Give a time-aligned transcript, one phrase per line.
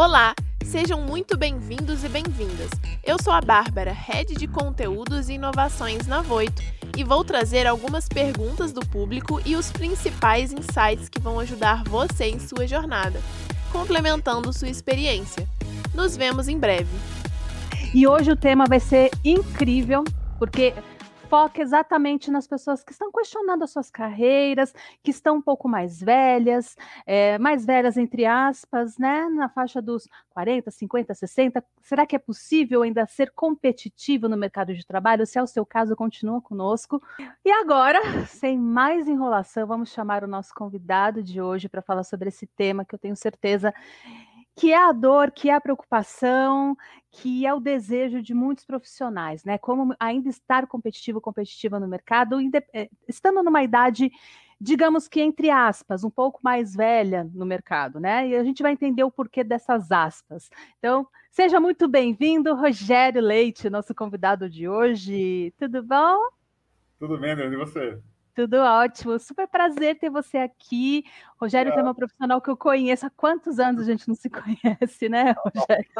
[0.00, 0.32] Olá,
[0.64, 2.70] sejam muito bem-vindos e bem-vindas.
[3.02, 6.62] Eu sou a Bárbara, Head de Conteúdos e Inovações na Voito,
[6.96, 12.26] e vou trazer algumas perguntas do público e os principais insights que vão ajudar você
[12.26, 13.20] em sua jornada,
[13.72, 15.48] complementando sua experiência.
[15.92, 16.96] Nos vemos em breve.
[17.92, 20.04] E hoje o tema vai ser incrível,
[20.38, 20.74] porque
[21.28, 26.00] foca exatamente nas pessoas que estão questionando as suas carreiras, que estão um pouco mais
[26.00, 26.74] velhas,
[27.06, 29.28] é, mais velhas entre aspas, né?
[29.28, 31.64] Na faixa dos 40, 50, 60.
[31.82, 35.26] Será que é possível ainda ser competitivo no mercado de trabalho?
[35.26, 37.02] Se é o seu caso, continua conosco.
[37.44, 42.28] E agora, sem mais enrolação, vamos chamar o nosso convidado de hoje para falar sobre
[42.28, 43.74] esse tema que eu tenho certeza
[44.58, 46.76] que é a dor, que é a preocupação,
[47.12, 49.56] que é o desejo de muitos profissionais, né?
[49.56, 52.38] Como ainda estar competitivo, competitiva no mercado,
[52.74, 54.10] eh, estando numa idade,
[54.60, 58.26] digamos que entre aspas, um pouco mais velha no mercado, né?
[58.28, 60.50] E a gente vai entender o porquê dessas aspas.
[60.78, 65.54] Então, seja muito bem-vindo, Rogério Leite, nosso convidado de hoje.
[65.56, 66.18] Tudo bom?
[66.98, 68.02] Tudo bem, Deus, e você?
[68.38, 71.04] Tudo ótimo, super prazer ter você aqui.
[71.40, 71.76] Rogério é.
[71.76, 73.04] é uma profissional que eu conheço.
[73.04, 75.90] Há quantos anos a gente não se conhece, né, Rogério?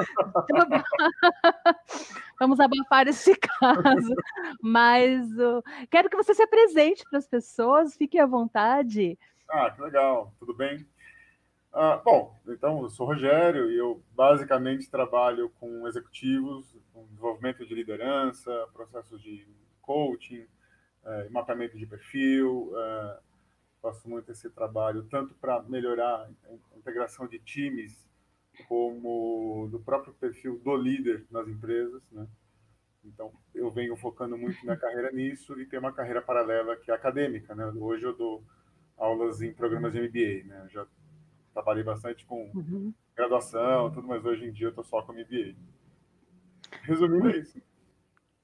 [2.38, 4.14] Vamos abafar esse caso.
[4.62, 9.18] Mas uh, quero que você se apresente para as pessoas, fique à vontade.
[9.50, 10.86] Ah, que legal, tudo bem?
[11.72, 17.74] Ah, bom, então eu sou Rogério e eu basicamente trabalho com executivos, com desenvolvimento de
[17.74, 19.44] liderança, processos de
[19.82, 20.46] coaching,
[21.08, 23.18] é, mapeamento de perfil, é,
[23.80, 28.06] faço muito esse trabalho tanto para melhorar a integração de times
[28.66, 32.26] como do próprio perfil do líder nas empresas, né?
[33.04, 36.94] Então, eu venho focando muito minha carreira nisso e tenho uma carreira paralela que é
[36.94, 37.66] acadêmica, né?
[37.76, 38.44] Hoje eu dou
[38.96, 40.62] aulas em programas de MBA, né?
[40.64, 40.86] Eu já
[41.54, 42.92] trabalhei bastante com uhum.
[43.16, 45.54] graduação, tudo, mas hoje em dia eu estou só com MBA.
[46.82, 47.62] Resumindo, é isso.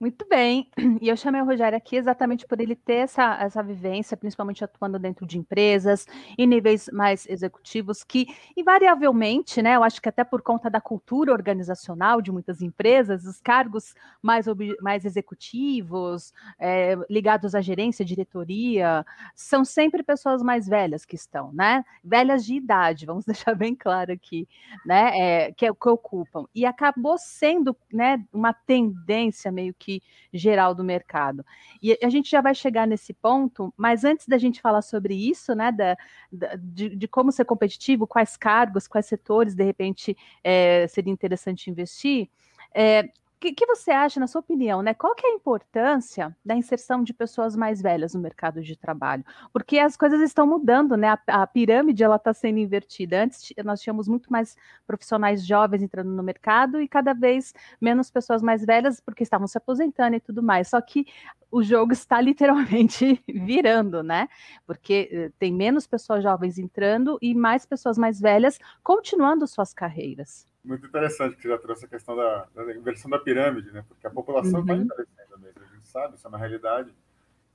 [0.05, 0.69] Muito bem.
[1.01, 4.99] E eu chamei o Rogério aqui exatamente por ele ter essa, essa vivência, principalmente atuando
[4.99, 6.07] dentro de empresas,
[6.39, 8.27] em níveis mais executivos, que
[8.57, 13.41] invariavelmente, né, eu acho que até por conta da cultura organizacional de muitas empresas, os
[13.41, 14.47] cargos mais,
[14.81, 19.05] mais executivos, é, ligados à gerência, diretoria,
[19.35, 21.85] são sempre pessoas mais velhas que estão, né?
[22.03, 24.47] Velhas de idade, vamos deixar bem claro aqui,
[24.87, 25.19] né?
[25.19, 26.47] É, que, que ocupam.
[26.55, 29.94] E acabou sendo né, uma tendência meio que
[30.33, 31.45] geral do mercado.
[31.83, 35.55] E a gente já vai chegar nesse ponto, mas antes da gente falar sobre isso,
[35.55, 35.97] né, da,
[36.31, 41.71] da de, de, como ser competitivo, quais cargos, quais setores, de repente, é, seria interessante
[41.71, 42.29] investir,
[42.75, 43.09] é,
[43.41, 44.95] que, que você acha, na sua opinião, né?
[44.95, 49.25] Qual que é a importância da inserção de pessoas mais velhas no mercado de trabalho?
[49.53, 51.09] Porque as coisas estão mudando, né?
[51.09, 53.23] A, a pirâmide ela está sendo invertida.
[53.23, 54.57] Antes nós tínhamos muito mais
[54.87, 59.59] profissionais jovens entrando no mercado e cada vez menos pessoas mais velhas, porque estavam se
[59.59, 60.69] aposentando e tudo mais.
[60.69, 61.07] Só que
[61.51, 64.29] o jogo está literalmente virando, né?
[64.67, 70.54] Porque eh, tem menos pessoas jovens entrando e mais pessoas mais velhas continuando suas carreiras
[70.65, 73.85] muito interessante que você já trouxe a questão da, da inversão da pirâmide, né?
[73.87, 74.83] Porque a população está uhum.
[74.83, 76.95] envelhecendo mesmo, a gente sabe, isso é uma realidade.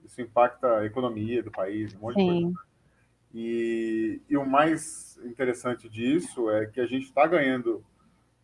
[0.05, 2.35] Isso impacta a economia do país, um monte Sim.
[2.35, 2.69] de coisa.
[3.33, 7.83] E, e, o mais interessante disso é que a gente está ganhando,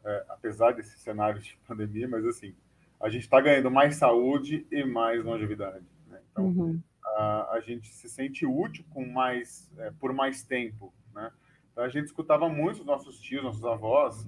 [0.03, 2.53] é, apesar desse cenário de pandemia, mas assim,
[3.01, 5.85] a gente está ganhando mais saúde e mais longevidade.
[6.07, 6.19] Né?
[6.31, 6.79] Então, uhum.
[7.03, 10.93] a, a, gente se sente útil com mais, é, por mais tempo.
[11.13, 11.31] Né?
[11.71, 14.27] Então, a gente escutava muito os nossos tios, nossos avós,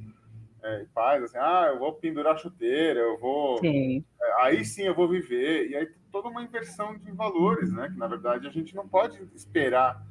[0.68, 3.60] é, pais, assim, ah, eu vou pendurar chuteira, eu vou.
[3.60, 4.04] Sim.
[4.22, 5.70] É, aí sim eu vou viver.
[5.70, 7.90] E aí toda uma inversão de valores, né?
[7.90, 10.06] Que na verdade a gente não pode esperar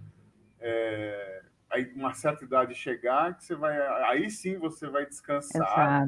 [0.59, 3.79] é, aí uma certa idade chegar que você vai.
[4.11, 6.07] Aí sim você vai descansar.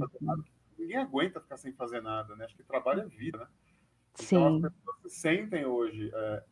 [0.79, 2.45] Ninguém aguenta ficar sem fazer nada, né?
[2.45, 3.47] Acho que trabalho é vida, né?
[4.15, 4.37] Sim.
[4.37, 6.43] Então as pessoas se sentem hoje é,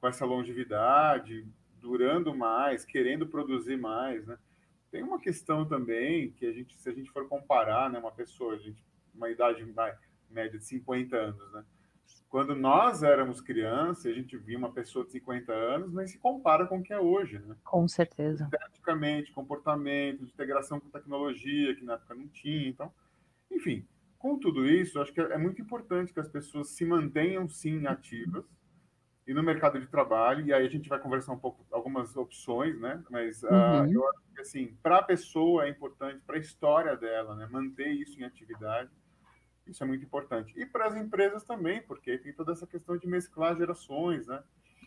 [0.00, 1.46] com essa longevidade,
[1.80, 4.36] durando mais, querendo produzir mais, né?
[4.90, 8.54] Tem uma questão também que a gente, se a gente for comparar, né, uma pessoa,
[8.54, 8.82] a gente,
[9.14, 9.64] uma idade
[10.30, 11.64] média de 50 anos, né?
[12.28, 16.66] Quando nós éramos crianças, a gente via uma pessoa de 50 anos, nem se compara
[16.66, 17.56] com o que é hoje, né?
[17.64, 18.44] Com certeza.
[18.52, 22.68] Esteticamente, comportamento, integração com tecnologia, que na época não tinha.
[22.68, 22.92] Então,
[23.50, 23.86] enfim,
[24.18, 28.44] Com tudo isso, acho que é muito importante que as pessoas se mantenham, sim, ativas
[29.28, 32.80] e no mercado de trabalho, e aí a gente vai conversar um pouco algumas opções,
[32.80, 33.02] né?
[33.10, 33.50] Mas uhum.
[33.50, 37.48] uh, eu acho que, assim, para a pessoa é importante, para a história dela, né?
[37.50, 38.90] Manter isso em atividade,
[39.66, 40.52] isso é muito importante.
[40.56, 44.42] E para as empresas também, porque tem toda essa questão de mesclar gerações, né?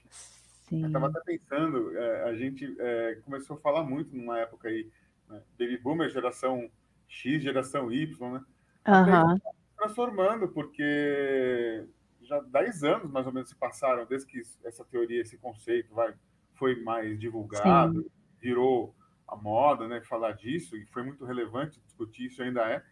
[0.09, 0.81] Sim.
[0.81, 4.89] Eu estava até pensando, é, a gente é, começou a falar muito numa época aí,
[5.27, 5.41] né?
[5.59, 6.71] Baby Boomer, geração
[7.07, 8.43] X, geração Y, né?
[8.87, 9.37] Uhum.
[9.77, 11.85] Transformando, porque
[12.21, 16.13] já 10 anos mais ou menos se passaram desde que essa teoria, esse conceito vai,
[16.53, 18.09] foi mais divulgado, Sim.
[18.39, 18.95] virou
[19.31, 22.83] a moda, né, falar disso, e foi muito relevante discutir isso, ainda é.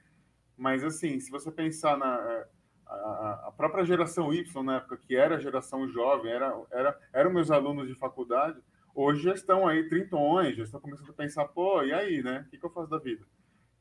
[0.57, 2.45] Mas, assim, se você pensar na
[2.89, 7.31] a, a própria geração Y, na época, que era a geração jovem, era, era, eram
[7.31, 8.59] meus alunos de faculdade,
[8.95, 12.44] hoje já estão aí trintões, já estão começando a pensar, pô, e aí, né?
[12.45, 13.24] O que, que eu faço da vida?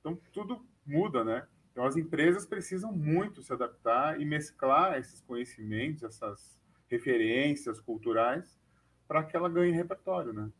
[0.00, 1.46] Então, tudo muda, né?
[1.72, 6.58] Então, as empresas precisam muito se adaptar e mesclar esses conhecimentos, essas
[6.88, 8.58] referências culturais,
[9.06, 10.50] para que ela ganhe repertório, né?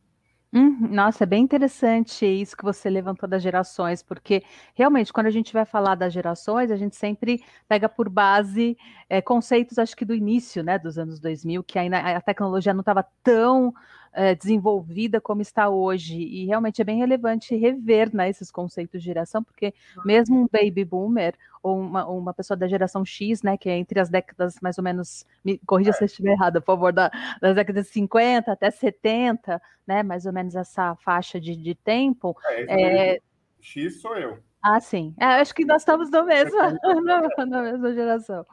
[0.52, 4.42] Hum, nossa, é bem interessante isso que você levantou das gerações, porque
[4.74, 8.74] realmente, quando a gente vai falar das gerações, a gente sempre pega por base
[9.10, 12.80] é, conceitos, acho que do início, né, dos anos 2000, que ainda a tecnologia não
[12.80, 13.74] estava tão
[14.18, 16.16] é, desenvolvida como está hoje.
[16.16, 19.72] E realmente é bem relevante rever né, esses conceitos de geração, porque
[20.04, 24.00] mesmo um baby boomer ou uma, uma pessoa da geração X, né, que é entre
[24.00, 27.54] as décadas mais ou menos, me corrija se eu estiver errada, por favor, da, das
[27.54, 32.36] décadas de 50 até 70, né, mais ou menos essa faixa de, de tempo.
[32.44, 33.20] É, é...
[33.60, 34.38] X sou eu.
[34.60, 35.14] Ah, sim.
[35.20, 36.58] É, acho que nós estamos no mesmo,
[37.46, 38.44] na, mesma geração.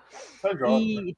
[0.43, 1.17] Tá jovem, e...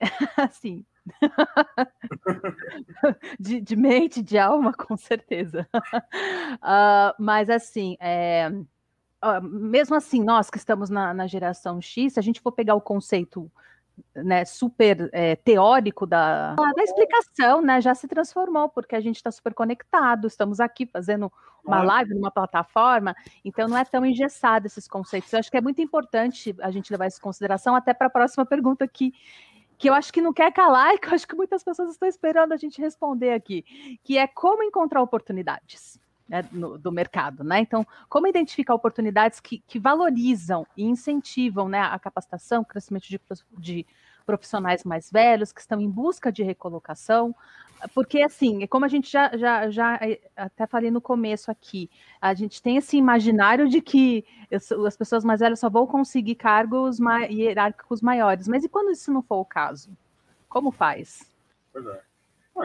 [0.00, 0.08] né?
[0.50, 0.84] sim.
[3.38, 5.68] de, de, mente, de alma, com certeza.
[5.74, 12.20] Uh, mas assim, é, uh, mesmo assim, nós que estamos na, na, geração X, se
[12.20, 13.50] a gente for pegar o conceito
[14.14, 19.30] né, super é, teórico da, da explicação, né, já se transformou, porque a gente está
[19.30, 21.32] super conectado, estamos aqui fazendo
[21.64, 23.14] uma live numa plataforma,
[23.44, 25.32] então não é tão engessado esses conceitos.
[25.32, 28.10] Eu acho que é muito importante a gente levar isso em consideração até para a
[28.10, 29.14] próxima pergunta que
[29.84, 32.08] que eu acho que não quer calar e que eu acho que muitas pessoas estão
[32.08, 33.62] esperando a gente responder aqui,
[34.02, 36.02] que é como encontrar oportunidades.
[36.26, 37.60] Né, no, do mercado, né?
[37.60, 43.20] Então, como identificar oportunidades que, que valorizam e incentivam né, a capacitação, o crescimento de,
[43.58, 43.86] de
[44.24, 47.34] profissionais mais velhos que estão em busca de recolocação,
[47.92, 51.90] porque assim, como a gente já, já, já eh, até falei no começo aqui,
[52.20, 54.24] a gente tem esse imaginário de que
[54.86, 56.98] as pessoas mais velhas só vão conseguir cargos
[57.28, 59.90] hierárquicos maiores, mas e quando isso não for o caso?
[60.48, 61.30] Como faz?
[61.72, 62.00] Pois é.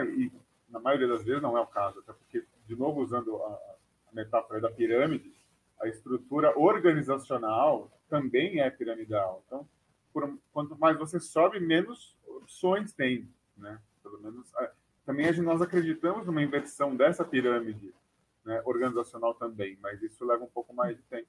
[0.05, 0.31] e
[0.69, 4.13] na maioria das vezes não é o caso, até porque, de novo, usando a, a
[4.13, 5.33] metáfora da pirâmide,
[5.81, 9.41] a estrutura organizacional também é piramidal.
[9.47, 9.67] Então,
[10.13, 13.79] por, quanto mais você sobe, menos opções tem, né?
[14.01, 14.51] Pelo menos
[15.06, 17.94] também nós acreditamos numa inversão dessa pirâmide
[18.45, 21.27] né, organizacional também, mas isso leva um pouco mais de tempo.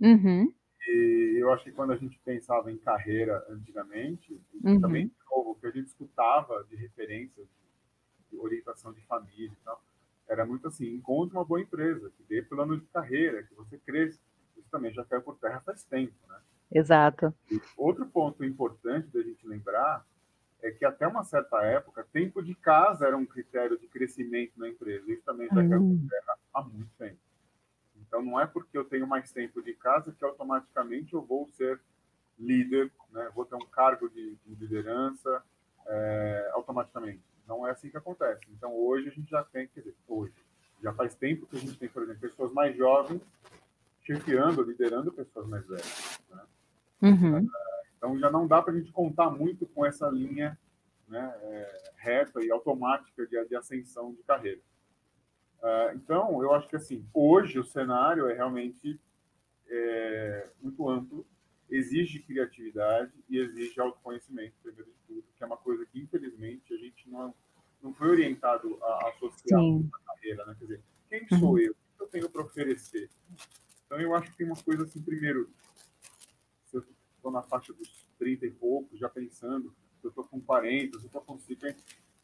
[0.00, 0.52] Uhum.
[0.88, 4.80] E eu acho que quando a gente pensava em carreira antigamente, uhum.
[4.80, 9.52] também de novo, o que a gente escutava de referências, de, de orientação de família
[9.52, 9.84] e tal,
[10.26, 14.20] era muito assim, encontre uma boa empresa, que dê plano de carreira, que você cresça.
[14.56, 16.40] Isso também já caiu por terra faz tempo, né?
[16.72, 17.34] Exato.
[17.76, 20.06] Outro ponto importante da gente lembrar
[20.62, 24.68] é que até uma certa época, tempo de casa era um critério de crescimento na
[24.68, 25.10] empresa.
[25.10, 27.18] Isso também já caiu por terra há muito tempo.
[27.96, 31.80] Então, não é porque eu tenho mais tempo de casa que automaticamente eu vou ser
[32.38, 33.30] líder, né?
[33.34, 35.42] vou ter um cargo de, de liderança
[35.86, 37.22] é, automaticamente.
[37.46, 38.42] Não é assim que acontece.
[38.50, 40.34] Então, hoje a gente já tem, quer dizer, hoje,
[40.82, 43.22] já faz tempo que a gente tem, por exemplo, pessoas mais jovens
[44.02, 46.09] chefiando, liderando pessoas mais velhas.
[47.02, 47.48] Uhum.
[47.96, 50.58] Então já não dá para a gente contar muito com essa linha
[51.08, 54.60] né, é, reta e automática de, de ascensão de carreira.
[55.58, 58.98] Uh, então, eu acho que assim, hoje o cenário é realmente
[59.68, 61.26] é, muito amplo,
[61.68, 66.76] exige criatividade e exige autoconhecimento, primeiro de tudo, que é uma coisa que, infelizmente, a
[66.76, 67.34] gente não,
[67.82, 70.56] não foi orientado a associar a carreira, né?
[70.58, 71.58] Quer dizer, quem sou uhum.
[71.58, 71.72] eu?
[71.72, 73.10] O que eu tenho para oferecer?
[73.84, 75.50] Então, eu acho que tem uma coisa assim, primeiro,
[77.20, 81.04] estou na faixa dos 30 e poucos, já pensando, se eu estou com 40, se
[81.04, 81.76] eu estou com 50,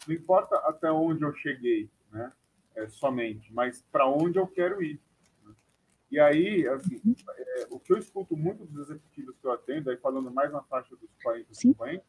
[0.09, 2.33] não importa até onde eu cheguei, né?
[2.75, 5.00] É, somente, mas para onde eu quero ir.
[5.43, 5.55] Né?
[6.11, 7.00] E aí, assim,
[7.37, 10.62] é, o que eu escuto muito dos executivos que eu atendo, aí falando mais na
[10.62, 11.73] faixa dos 40, Sim.
[11.73, 12.05] 50,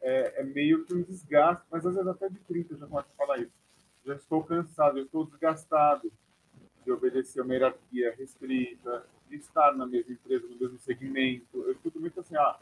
[0.00, 3.08] é, é, meio que um desgaste, mas às vezes até de 30 eu já começo
[3.12, 3.52] a falar isso.
[4.04, 6.10] Já estou cansado, eu estou desgastado
[6.82, 11.62] de obedecer uma hierarquia restrita, estar na mesma empresa, no mesmo segmento.
[11.62, 12.58] Eu escuto muito assim, ah,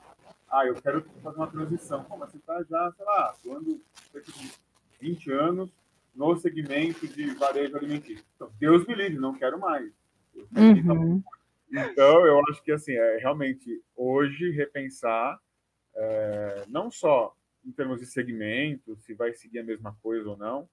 [0.50, 2.04] ah eu quero fazer uma transição.
[2.04, 3.80] Como você está já, sei lá, atuando
[4.12, 4.52] cerca de
[5.00, 5.70] 20 anos
[6.14, 8.24] no segmento de varejo alimentício.
[8.34, 9.92] Então, Deus me livre, não quero mais.
[10.56, 11.22] Uhum.
[11.70, 15.38] Então, eu acho que, assim, é realmente, hoje, repensar,
[15.94, 20.68] é, não só em termos de segmento, se vai seguir a mesma coisa ou não,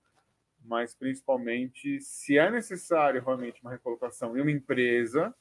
[0.63, 5.33] mas principalmente se é necessário realmente uma recolocação em uma empresa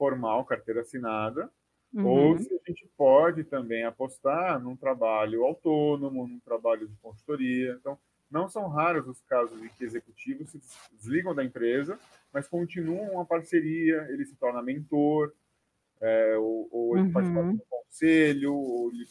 [0.00, 1.50] formal, carteira assinada,
[1.92, 2.06] uhum.
[2.06, 7.76] ou se a gente pode também apostar num trabalho autônomo, num trabalho de consultoria.
[7.78, 7.98] Então,
[8.30, 10.58] não são raros os casos em que executivos se
[10.96, 11.98] desligam da empresa,
[12.32, 15.34] mas continuam uma parceria, ele se torna mentor,
[16.00, 17.12] é, ou, ou ele uhum.
[17.12, 19.06] faz parte do conselho, ou ele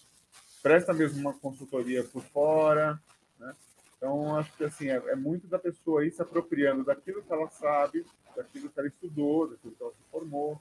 [0.63, 3.00] presta mesmo uma consultoria por fora.
[3.38, 3.53] Né?
[3.96, 7.48] Então, acho que assim, é, é, muito da pessoa ir se apropriando daquilo que ela
[7.50, 8.03] sabe,
[8.36, 10.60] daquilo que ela estudou, daquilo que ela se formou.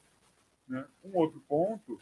[0.68, 0.84] Né?
[1.04, 1.98] Um outro ponto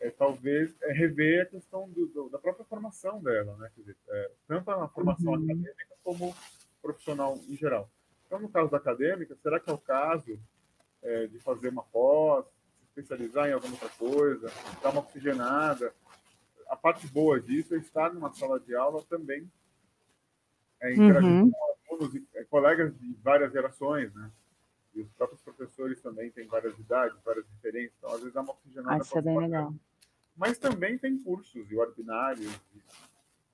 [0.00, 3.70] é talvez é rever a questão do, do, da própria formação dela, né?
[3.76, 5.44] Dizer, é, tanto a formação uhum.
[5.44, 6.34] acadêmica como
[6.82, 7.90] profissional em geral.
[8.26, 10.38] Então, no caso da acadêmica, será que é o caso
[11.02, 12.44] é, de fazer uma pós,
[12.78, 14.50] se especializar em alguma outra coisa,
[14.82, 15.94] dar uma oxigenada?
[16.68, 19.50] A parte boa disso é estar numa sala de aula também
[20.80, 21.50] é, interagindo uhum.
[21.50, 24.30] com alunos e é, colegas de várias gerações, né?
[24.96, 28.52] E os próprios professores também têm várias idades, várias diferenças, então às vezes dá uma
[28.52, 29.02] oxigenada.
[29.02, 29.74] Acho é bem legal.
[30.34, 32.50] Mas também tem cursos e ordinários,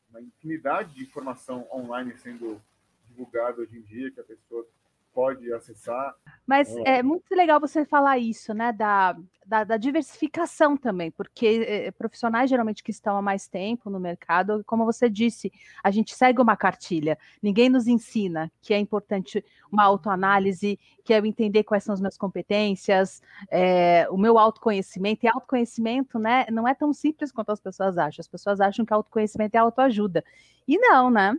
[0.09, 2.63] uma infinidade de informação online sendo
[3.09, 4.65] divulgada hoje em dia que a pessoa
[5.13, 6.15] pode acessar.
[6.47, 6.99] Mas é.
[6.99, 9.17] é muito legal você falar isso, né, da,
[9.47, 14.63] da, da diversificação também, porque é, profissionais geralmente que estão há mais tempo no mercado,
[14.67, 15.53] como você disse,
[15.83, 21.19] a gente segue uma cartilha, ninguém nos ensina que é importante uma autoanálise, que é
[21.19, 26.67] eu entender quais são as minhas competências, é, o meu autoconhecimento, e autoconhecimento, né, não
[26.67, 30.25] é tão simples quanto as pessoas acham, as pessoas acham que autoconhecimento é autoajuda,
[30.67, 31.37] e não, né,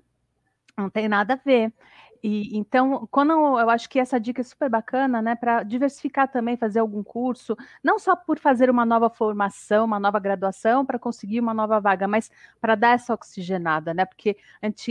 [0.78, 1.72] não tem nada a ver.
[2.24, 6.56] E, então, quando eu acho que essa dica é super bacana, né, para diversificar também,
[6.56, 7.54] fazer algum curso,
[7.84, 12.08] não só por fazer uma nova formação, uma nova graduação para conseguir uma nova vaga,
[12.08, 14.06] mas para dar essa oxigenada, né?
[14.06, 14.38] Porque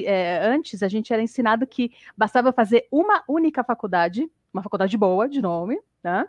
[0.05, 5.27] é, antes a gente era ensinado que bastava fazer uma única faculdade, uma faculdade boa,
[5.27, 6.27] de nome, né?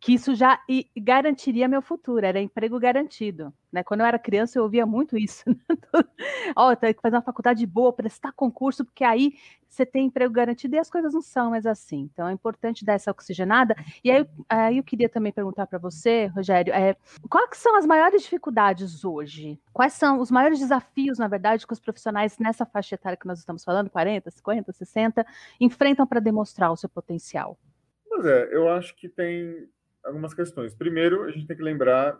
[0.00, 0.58] Que isso já
[0.96, 3.52] garantiria meu futuro, era emprego garantido.
[3.72, 3.82] Né?
[3.82, 5.44] Quando eu era criança, eu ouvia muito isso.
[6.56, 9.34] Ó, oh, tem que fazer uma faculdade boa, prestar concurso, porque aí
[9.68, 12.08] você tem emprego garantido e as coisas não são mais assim.
[12.12, 13.76] Então é importante dar essa oxigenada.
[14.02, 16.96] E aí, aí eu queria também perguntar para você, Rogério, é,
[17.28, 19.60] quais são as maiores dificuldades hoje?
[19.72, 23.38] Quais são os maiores desafios, na verdade, que os profissionais nessa faixa etária que nós
[23.38, 25.26] estamos falando, 40, 50, 60,
[25.60, 27.58] enfrentam para demonstrar o seu potencial?
[28.08, 29.68] Pois é, eu acho que tem
[30.06, 30.74] algumas questões.
[30.74, 32.18] Primeiro, a gente tem que lembrar,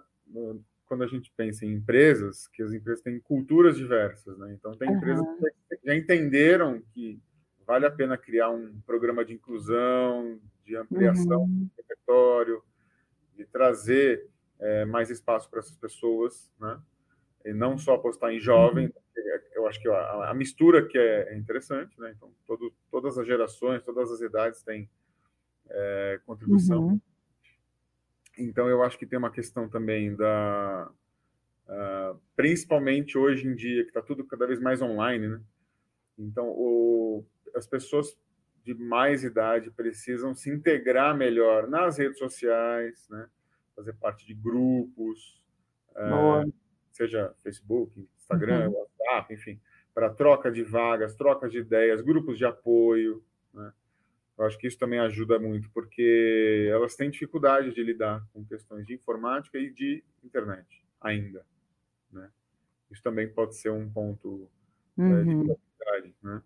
[0.87, 4.53] quando a gente pensa em empresas, que as empresas têm culturas diversas, né?
[4.53, 4.97] Então, tem uhum.
[4.97, 5.25] empresas
[5.69, 7.21] que já entenderam que
[7.67, 11.65] vale a pena criar um programa de inclusão, de ampliação uhum.
[11.65, 12.63] do repertório,
[13.37, 14.29] de trazer
[14.59, 16.81] é, mais espaço para essas pessoas, né?
[17.45, 19.23] E não só apostar em jovem, uhum.
[19.55, 22.13] eu acho que a, a, mistura que é, interessante, né?
[22.17, 24.89] Então, todo, todas as gerações, todas as idades têm
[25.69, 26.89] é, contribuição.
[26.89, 27.01] Uhum.
[28.39, 30.91] Então, eu acho que tem uma questão também da.
[31.69, 35.41] Uh, principalmente hoje em dia, que está tudo cada vez mais online, né?
[36.17, 37.25] Então, o,
[37.55, 38.17] as pessoas
[38.63, 43.29] de mais idade precisam se integrar melhor nas redes sociais, né?
[43.75, 45.43] Fazer parte de grupos,
[45.93, 46.53] uh,
[46.93, 48.75] seja Facebook, Instagram, uhum.
[48.75, 49.61] WhatsApp, enfim,
[49.95, 53.23] para troca de vagas, troca de ideias, grupos de apoio?
[54.39, 58.87] Eu acho que isso também ajuda muito, porque elas têm dificuldade de lidar com questões
[58.87, 61.45] de informática e de internet ainda.
[62.13, 62.31] Né?
[62.91, 64.51] Isso também pode ser um ponto
[64.97, 65.17] uhum.
[65.17, 65.43] é, de uhum.
[65.43, 66.15] dificuldade.
[66.23, 66.43] Né?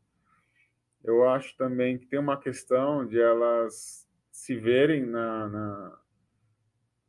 [1.02, 6.00] Eu acho também que tem uma questão de elas se verem na, na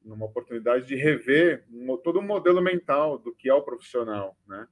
[0.04, 1.64] numa oportunidade de rever
[2.04, 4.68] todo o modelo mental do que é o profissional, né?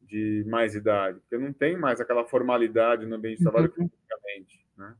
[0.00, 3.90] De mais idade, porque não tem mais aquela formalidade no ambiente de trabalho uhum.
[4.78, 4.96] né?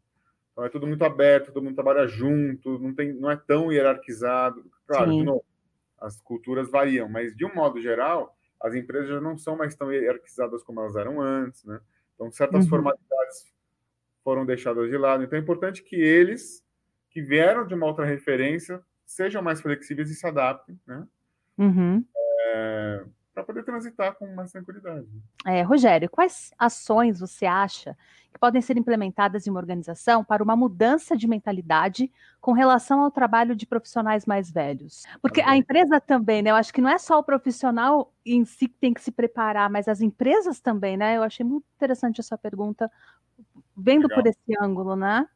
[0.60, 4.62] Então é tudo muito aberto, todo mundo trabalha junto, não, tem, não é tão hierarquizado.
[4.86, 5.20] Claro, Sim.
[5.20, 5.44] de novo,
[5.98, 9.90] as culturas variam, mas de um modo geral, as empresas já não são mais tão
[9.90, 11.80] hierarquizadas como elas eram antes, né?
[12.14, 12.70] Então certas uhum.
[12.70, 13.50] formalidades
[14.22, 15.24] foram deixadas de lado.
[15.24, 16.62] Então é importante que eles,
[17.08, 21.06] que vieram de uma outra referência, sejam mais flexíveis e se adaptem, né?
[21.56, 22.04] Uhum.
[22.38, 23.04] É,
[23.40, 25.08] para poder transitar com mais tranquilidade.
[25.46, 27.96] É, Rogério, quais ações você acha
[28.32, 33.10] que podem ser implementadas em uma organização para uma mudança de mentalidade com relação ao
[33.10, 35.04] trabalho de profissionais mais velhos?
[35.20, 36.50] Porque a empresa também, né?
[36.50, 39.70] Eu acho que não é só o profissional em si que tem que se preparar,
[39.70, 41.16] mas as empresas também, né?
[41.16, 42.90] Eu achei muito interessante essa pergunta,
[43.76, 44.22] vendo Legal.
[44.22, 45.26] por esse ângulo, né?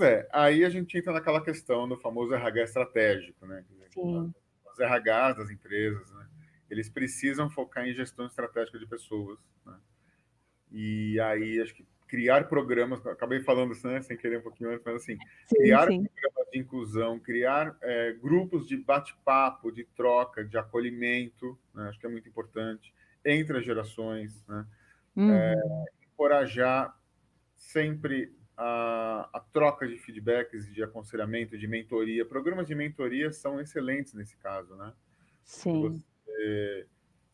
[0.00, 3.62] É, aí a gente entra naquela questão do famoso RH estratégico, né?
[3.92, 4.32] Sim.
[4.72, 6.26] Os RHs das empresas, né?
[6.72, 9.38] Eles precisam focar em gestão estratégica de pessoas.
[9.66, 9.76] Né?
[10.72, 14.82] E aí, acho que criar programas, acabei falando isso, né, sem querer um pouquinho antes,
[14.84, 16.04] mas assim, sim, criar sim.
[16.04, 22.06] programas de inclusão, criar é, grupos de bate-papo, de troca, de acolhimento, né, acho que
[22.06, 24.66] é muito importante, entre as gerações, né?
[25.14, 25.30] Uhum.
[25.30, 25.54] É,
[26.10, 26.98] encorajar
[27.54, 32.24] sempre a, a, troca de feedbacks, de aconselhamento, de mentoria.
[32.24, 34.92] Programas de mentoria são excelentes nesse caso, né?
[35.44, 36.02] Sim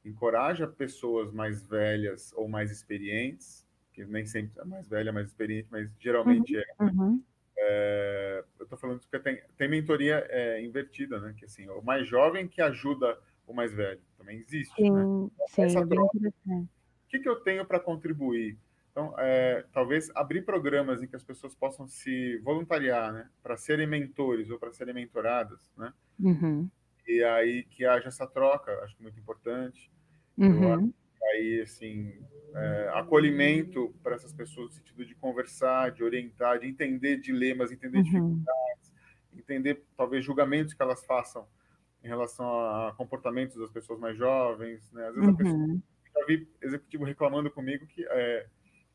[0.04, 5.68] encoraja pessoas mais velhas ou mais experientes, que nem sempre é mais velha, mais experiente,
[5.70, 6.84] mas geralmente uhum, é.
[6.84, 7.22] Uhum.
[7.58, 8.44] é.
[8.58, 11.34] Eu estou falando porque tem, tem mentoria é, invertida, né?
[11.36, 14.00] Que assim, o mais jovem que ajuda o mais velho.
[14.16, 14.74] Também existe.
[14.74, 15.30] Sim, né?
[15.48, 16.68] sim, Essa troca, o
[17.08, 18.58] que, que eu tenho para contribuir?
[18.90, 23.86] Então, é, talvez abrir programas em que as pessoas possam se voluntariar, né, para serem
[23.86, 26.68] mentores ou para serem mentoradas, né, uhum
[27.08, 29.90] e aí que haja essa troca, acho que é muito importante.
[30.36, 30.92] Uhum.
[31.32, 32.12] aí, assim,
[32.54, 37.98] é, acolhimento para essas pessoas no sentido de conversar, de orientar, de entender dilemas, entender
[37.98, 38.04] uhum.
[38.04, 38.94] dificuldades,
[39.34, 41.46] entender talvez julgamentos que elas façam
[42.02, 45.08] em relação a comportamentos das pessoas mais jovens, né?
[45.08, 45.34] Às vezes uhum.
[45.34, 45.82] a pessoa, uhum.
[46.14, 48.46] já vi executivo reclamando comigo que, é,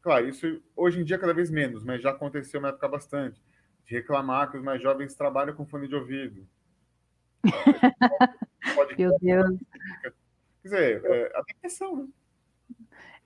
[0.01, 3.41] claro, isso hoje em dia cada vez menos, mas já aconteceu uma época bastante,
[3.85, 6.47] de reclamar que os mais jovens trabalham com fone de ouvido,
[8.75, 9.59] Pode, Meu Deus.
[10.01, 10.13] Quer
[10.63, 12.07] dizer, é adaptação, né?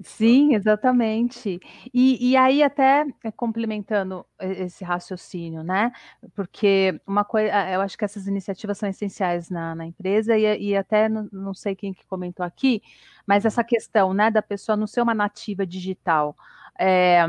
[0.03, 1.59] Sim, exatamente.
[1.91, 5.91] E, e aí, até é, complementando esse raciocínio, né?
[6.35, 10.75] Porque uma coisa, eu acho que essas iniciativas são essenciais na, na empresa, e, e
[10.75, 12.81] até não, não, sei quem que comentou aqui,
[13.25, 13.47] mas uhum.
[13.47, 16.35] essa questão, né, da pessoa não ser uma nativa digital.
[16.79, 17.25] É,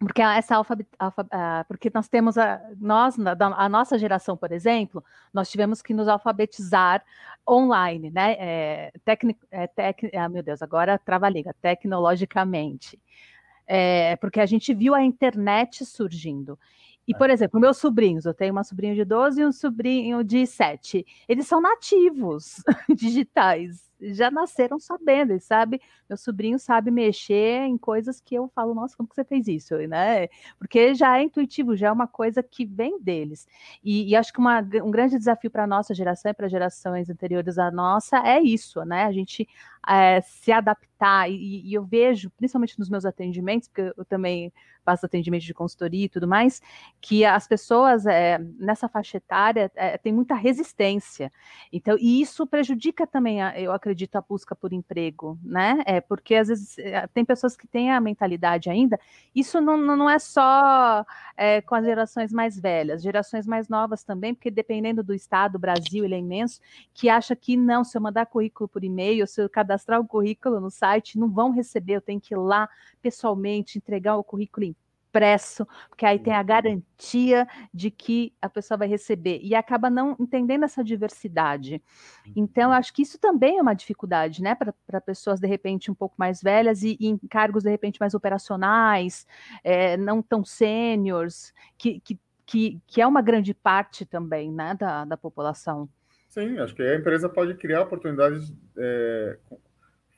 [0.00, 1.26] porque essa alfa, alfa
[1.68, 7.04] porque nós temos a nós a nossa geração, por exemplo, nós tivemos que nos alfabetizar
[7.46, 8.32] online, né?
[8.38, 12.98] É, tecnic, é, tec, ah, meu Deus, agora trava liga, tecnologicamente.
[13.66, 16.58] É, porque a gente viu a internet surgindo.
[17.06, 20.46] E, por exemplo, meus sobrinhos, eu tenho uma sobrinha de 12 e um sobrinho de
[20.46, 22.62] 7, eles são nativos
[22.96, 25.80] digitais já nasceram sabendo, sabe?
[26.08, 29.76] Meu sobrinho sabe mexer em coisas que eu falo, nossa, como que você fez isso,
[29.88, 30.28] né?
[30.58, 33.46] Porque já é intuitivo, já é uma coisa que vem deles.
[33.82, 37.08] E, e acho que uma, um grande desafio para a nossa geração e para gerações
[37.10, 39.04] anteriores à nossa é isso, né?
[39.04, 39.48] A gente
[39.86, 44.52] é, se adaptar, e, e, eu vejo, principalmente nos meus atendimentos, porque eu também
[44.84, 46.60] faço atendimento de consultoria e tudo mais,
[47.00, 51.32] que as pessoas é, nessa faixa etária é, têm muita resistência.
[51.72, 55.82] Então, e isso prejudica também, eu acredito, a busca por emprego, né?
[55.86, 58.98] É, porque às vezes é, tem pessoas que têm a mentalidade ainda,
[59.34, 61.04] isso não, não é só
[61.36, 65.58] é, com as gerações mais velhas, gerações mais novas também, porque dependendo do estado, o
[65.58, 66.60] Brasil ele é imenso,
[66.92, 70.60] que acha que não, se eu mandar currículo por e-mail, se eu cadastrar o currículo
[70.60, 72.68] no site, não vão receber, eu tenho que ir lá
[73.02, 74.66] pessoalmente entregar o currículo
[75.10, 80.16] impresso, porque aí tem a garantia de que a pessoa vai receber e acaba não
[80.18, 81.82] entendendo essa diversidade.
[82.34, 86.14] Então, acho que isso também é uma dificuldade, né, para pessoas de repente um pouco
[86.16, 89.26] mais velhas e, e em cargos de repente mais operacionais,
[89.64, 95.04] é, não tão sêniores, que, que, que, que, é uma grande parte também, né, da,
[95.04, 95.88] da população.
[96.28, 99.36] Sim, acho que a empresa pode criar oportunidades, é,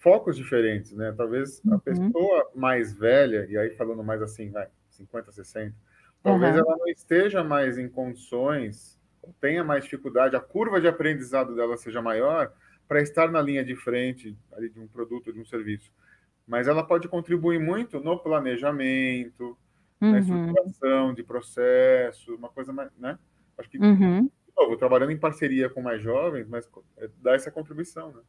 [0.02, 1.14] focos diferentes, né?
[1.16, 1.78] Talvez a uhum.
[1.78, 4.68] pessoa mais velha, e aí falando mais assim, vai,
[5.03, 5.75] 50, 60,
[6.23, 6.61] talvez uhum.
[6.61, 8.99] ela não esteja mais em condições,
[9.41, 12.53] tenha mais dificuldade, a curva de aprendizado dela seja maior
[12.88, 15.91] para estar na linha de frente ali de um produto, de um serviço.
[16.47, 19.57] Mas ela pode contribuir muito no planejamento,
[20.01, 20.12] uhum.
[20.12, 23.19] na estruturação de processo, uma coisa mais, né?
[23.57, 24.25] Acho que, uhum.
[24.25, 28.21] de novo, trabalhando em parceria com mais jovens, mas é, dá essa contribuição, né?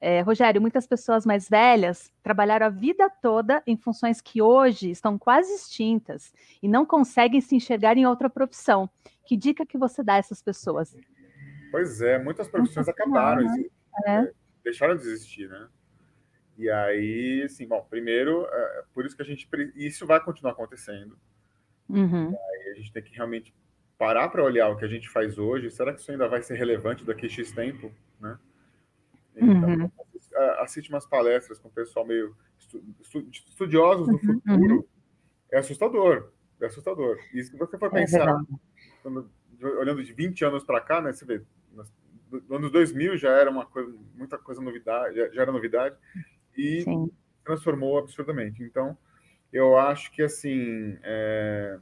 [0.00, 5.18] É, Rogério, muitas pessoas mais velhas trabalharam a vida toda em funções que hoje estão
[5.18, 6.32] quase extintas
[6.62, 8.88] e não conseguem se enxergar em outra profissão.
[9.26, 10.96] Que dica que você dá a essas pessoas?
[11.70, 13.64] Pois é, muitas profissões acabaram, né?
[14.06, 14.32] é.
[14.64, 15.68] deixaram de existir, né?
[16.56, 19.48] E aí, assim, bom, primeiro, é, por isso que a gente.
[19.76, 21.16] Isso vai continuar acontecendo.
[21.88, 22.34] Uhum.
[22.70, 23.54] A gente tem que realmente
[23.98, 25.70] parar para olhar o que a gente faz hoje.
[25.70, 28.38] Será que isso ainda vai ser relevante daqui a X tempo, né?
[29.42, 29.90] Então, uhum.
[30.58, 32.34] assiste umas palestras com o pessoal meio
[33.48, 34.88] estudiosos do uhum, futuro,
[35.50, 36.30] é assustador.
[36.60, 37.18] É assustador.
[37.34, 38.54] E se você for é pensar, é
[39.02, 39.30] quando,
[39.78, 41.42] olhando de 20 anos para cá, né, você vê,
[42.48, 45.96] no anos 2000 já era uma coisa, muita coisa novidade, já, já era novidade,
[46.56, 47.10] e Sim.
[47.44, 48.62] transformou absurdamente.
[48.62, 48.96] Então,
[49.52, 51.78] eu acho que, assim, é,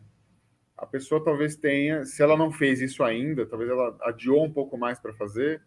[0.77, 4.79] a pessoa talvez tenha, se ela não fez isso ainda, talvez ela adiou um pouco
[4.79, 5.61] mais para fazer,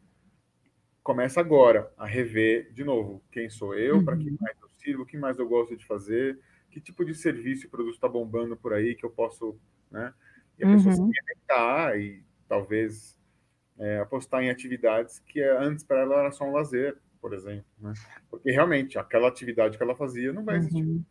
[1.04, 4.06] começa agora a rever de novo quem sou eu, uhum.
[4.06, 7.14] para que mais eu sirvo, o que mais eu gosto de fazer, que tipo de
[7.14, 9.60] serviço e produto está bombando por aí que eu posso,
[9.90, 10.14] né?
[10.58, 10.76] E a uhum.
[10.76, 13.18] pessoa se conectar e talvez
[13.80, 17.94] é, apostar em atividades que antes para ela era só um lazer, por exemplo, né?
[18.30, 20.84] Porque realmente aquela atividade que ela fazia não vai existir.
[20.84, 21.04] Uhum.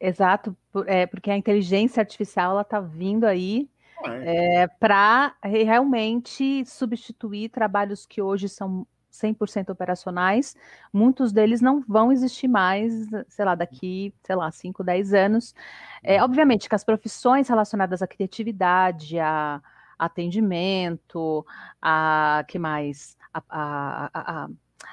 [0.00, 3.70] Exato, é, porque a inteligência artificial ela está vindo aí
[4.04, 10.56] é, para realmente substituir trabalhos que hoje são 100% operacionais,
[10.92, 12.92] muitos deles não vão existir mais,
[13.28, 15.54] sei lá, daqui, sei lá, 5, 10 anos.
[16.02, 16.24] É, uhum.
[16.24, 19.60] obviamente que as profissões relacionadas à criatividade, a
[19.98, 21.46] atendimento,
[21.80, 23.16] a que mais?
[23.32, 24.48] A, a, a, a,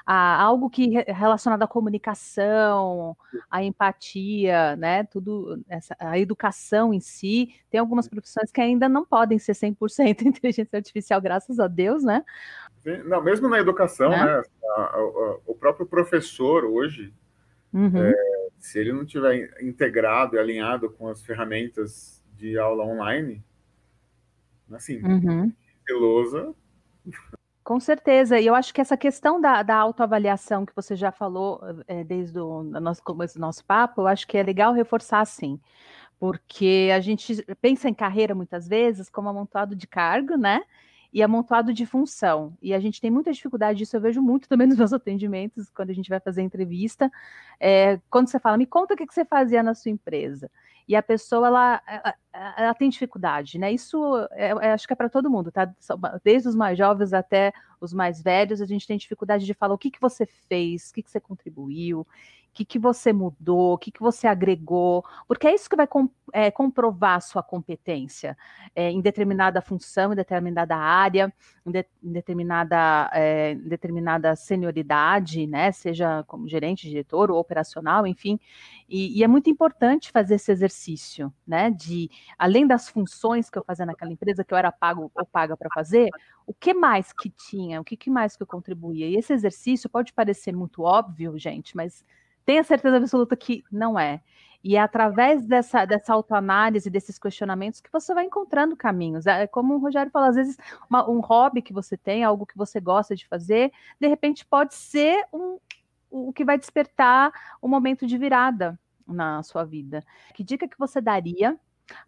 [0.05, 3.15] algo que relacionado à comunicação,
[3.49, 5.03] à empatia, né?
[5.03, 10.21] Tudo essa, a educação em si, tem algumas profissões que ainda não podem ser 100%
[10.25, 12.23] inteligência artificial, graças a Deus, né?
[13.05, 14.25] Não, mesmo na educação, é.
[14.25, 14.43] né?
[15.45, 17.13] o próprio professor hoje,
[17.73, 17.97] uhum.
[17.97, 18.13] é,
[18.57, 23.43] se ele não tiver integrado e alinhado com as ferramentas de aula online,
[24.71, 25.51] assim, uhum.
[25.89, 26.53] Lousa.
[27.69, 31.61] Com certeza, e eu acho que essa questão da, da autoavaliação que você já falou
[31.87, 35.59] é, desde o nosso começo do nosso papo, eu acho que é legal reforçar sim,
[36.19, 40.63] porque a gente pensa em carreira muitas vezes como amontoado de cargo, né?
[41.13, 42.57] e amontoado de função.
[42.61, 45.91] E a gente tem muita dificuldade disso, eu vejo muito também nos meus atendimentos, quando
[45.91, 47.11] a gente vai fazer entrevista.
[47.59, 50.49] É, quando você fala, me conta o que você fazia na sua empresa.
[50.89, 52.15] E a pessoa, ela, ela,
[52.57, 53.71] ela tem dificuldade, né?
[53.71, 55.71] Isso, é, é, acho que é para todo mundo, tá?
[56.23, 59.77] Desde os mais jovens até os mais velhos, a gente tem dificuldade de falar o
[59.77, 62.07] que, que você fez, o que, que você contribuiu
[62.53, 66.09] que, que você mudou, o que, que você agregou, porque é isso que vai com,
[66.33, 68.37] é, comprovar a sua competência
[68.75, 71.33] é, em determinada função, em determinada área,
[71.65, 78.05] em, de, em determinada, é, em determinada senioridade, né, seja como gerente, diretor ou operacional,
[78.05, 78.39] enfim,
[78.87, 83.63] e, e, é muito importante fazer esse exercício, né, de, além das funções que eu
[83.63, 86.09] fazia naquela empresa, que eu era pago ou paga para fazer,
[86.45, 89.89] o que mais que tinha, o que, que mais que eu contribuía, e esse exercício
[89.89, 92.03] pode parecer muito óbvio, gente, mas
[92.49, 94.23] tenha certeza absoluta que não é.
[94.63, 99.27] E é através dessa, dessa autoanálise, desses questionamentos, que você vai encontrando caminhos.
[99.27, 100.57] É como o Rogério falou, às vezes,
[100.89, 104.73] uma, um hobby que você tem, algo que você gosta de fazer, de repente pode
[104.73, 105.59] ser um,
[106.09, 107.31] o que vai despertar
[107.61, 110.03] um momento de virada na sua vida.
[110.33, 111.55] Que dica que você daria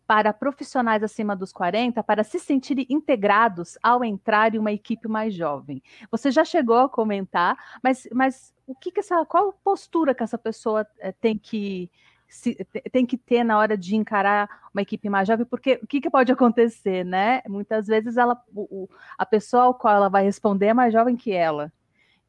[0.05, 5.33] para profissionais acima dos 40 para se sentirem integrados ao entrar em uma equipe mais
[5.33, 5.81] jovem.
[6.09, 10.37] Você já chegou a comentar, mas, mas o que, que essa, qual postura que essa
[10.37, 11.89] pessoa é, tem que
[12.31, 12.55] se,
[12.91, 16.09] tem que ter na hora de encarar uma equipe mais jovem, porque o que, que
[16.09, 17.41] pode acontecer, né?
[17.47, 21.33] Muitas vezes ela, o, a pessoa ao qual ela vai responder é mais jovem que
[21.33, 21.71] ela.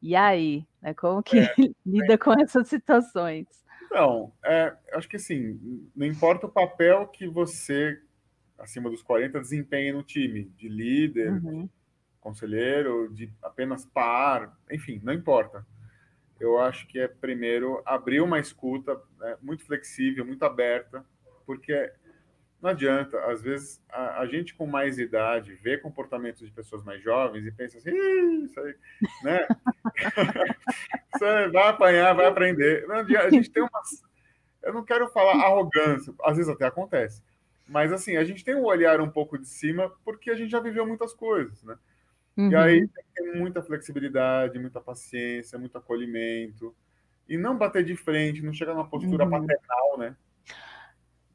[0.01, 1.47] E aí, né, como que é,
[1.85, 2.17] lida é.
[2.17, 3.47] com essas situações?
[3.93, 8.01] Então, é, acho que assim, não importa o papel que você,
[8.57, 11.69] acima dos 40, desempenha no time, de líder, uhum.
[12.19, 15.63] conselheiro, de apenas par, enfim, não importa.
[16.39, 21.05] Eu acho que é primeiro abrir uma escuta né, muito flexível, muito aberta,
[21.45, 21.91] porque
[22.63, 27.03] não adianta, às vezes a, a, gente com mais idade vê comportamentos de pessoas mais
[27.03, 27.91] jovens e pensa assim,
[28.45, 28.75] isso aí,
[29.21, 29.47] né?
[31.51, 32.87] Vai apanhar, vai aprender.
[32.87, 33.81] Não, a gente tem uma.
[34.61, 37.21] Eu não quero falar arrogância, às vezes até acontece.
[37.67, 40.59] Mas assim, a gente tem um olhar um pouco de cima porque a gente já
[40.59, 41.77] viveu muitas coisas, né?
[42.35, 42.49] Uhum.
[42.49, 46.75] E aí tem que ter muita flexibilidade, muita paciência, muito acolhimento.
[47.29, 49.31] E não bater de frente, não chegar numa postura uhum.
[49.31, 50.15] paternal, né?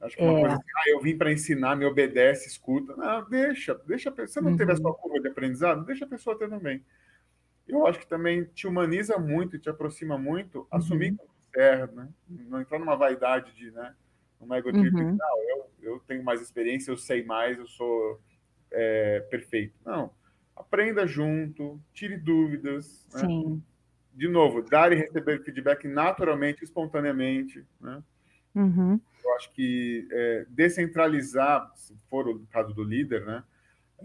[0.01, 2.95] Acho que é uma coisa assim, ah, eu vim para ensinar, me obedece, escuta.
[2.97, 4.11] Não, deixa, deixa.
[4.11, 4.57] Você não uhum.
[4.57, 4.97] teve a sua uhum.
[4.97, 5.85] curva de aprendizado?
[5.85, 6.85] Deixa a pessoa ter também.
[7.67, 10.67] Eu acho que também te humaniza muito te aproxima muito, uhum.
[10.71, 12.09] assumir que você erra, né?
[12.29, 13.95] Não entrar numa vaidade de, né?
[14.41, 15.17] Um ego uhum.
[15.17, 18.21] não, eu, eu tenho mais experiência, eu sei mais, eu sou
[18.71, 19.75] é, perfeito.
[19.85, 20.13] Não.
[20.55, 23.07] Aprenda junto, tire dúvidas.
[23.13, 23.21] Né?
[23.21, 23.63] Sim.
[24.15, 28.03] De novo, dar e receber feedback naturalmente, espontaneamente, né?
[28.59, 29.01] Uhum.
[29.25, 33.45] Eu acho que é, descentralizar, se for o caso do líder, né,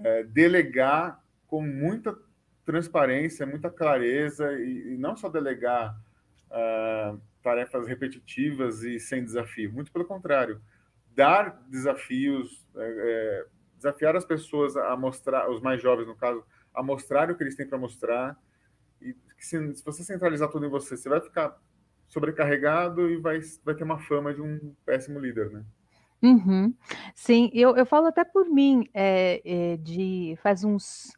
[0.04, 2.16] é, delegar com muita
[2.66, 6.00] transparência, muita clareza e, e não só delegar
[6.50, 10.62] uh, tarefas repetitivas e sem desafio, muito pelo contrário,
[11.14, 16.82] dar desafios, é, é, desafiar as pessoas a mostrar, os mais jovens no caso, a
[16.82, 18.40] mostrar o que eles têm para mostrar.
[19.02, 21.60] E se, se, você centralizar tudo em você, você vai ficar
[22.14, 25.64] sobrecarregado e vai, vai ter uma fama de um péssimo líder, né?
[26.22, 26.74] Uhum.
[27.14, 31.12] Sim, eu, eu falo até por mim, é, é, de faz uns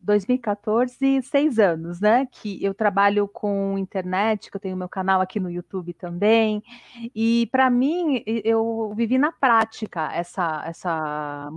[0.00, 2.26] 2014, seis anos, né?
[2.32, 6.62] Que eu trabalho com internet, que eu tenho meu canal aqui no YouTube também.
[7.14, 11.50] E para mim, eu vivi na prática essa, essa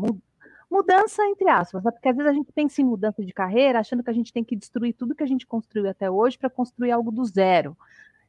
[0.69, 4.09] mudança entre aspas, porque às vezes a gente pensa em mudança de carreira, achando que
[4.09, 7.11] a gente tem que destruir tudo que a gente construiu até hoje para construir algo
[7.11, 7.77] do zero.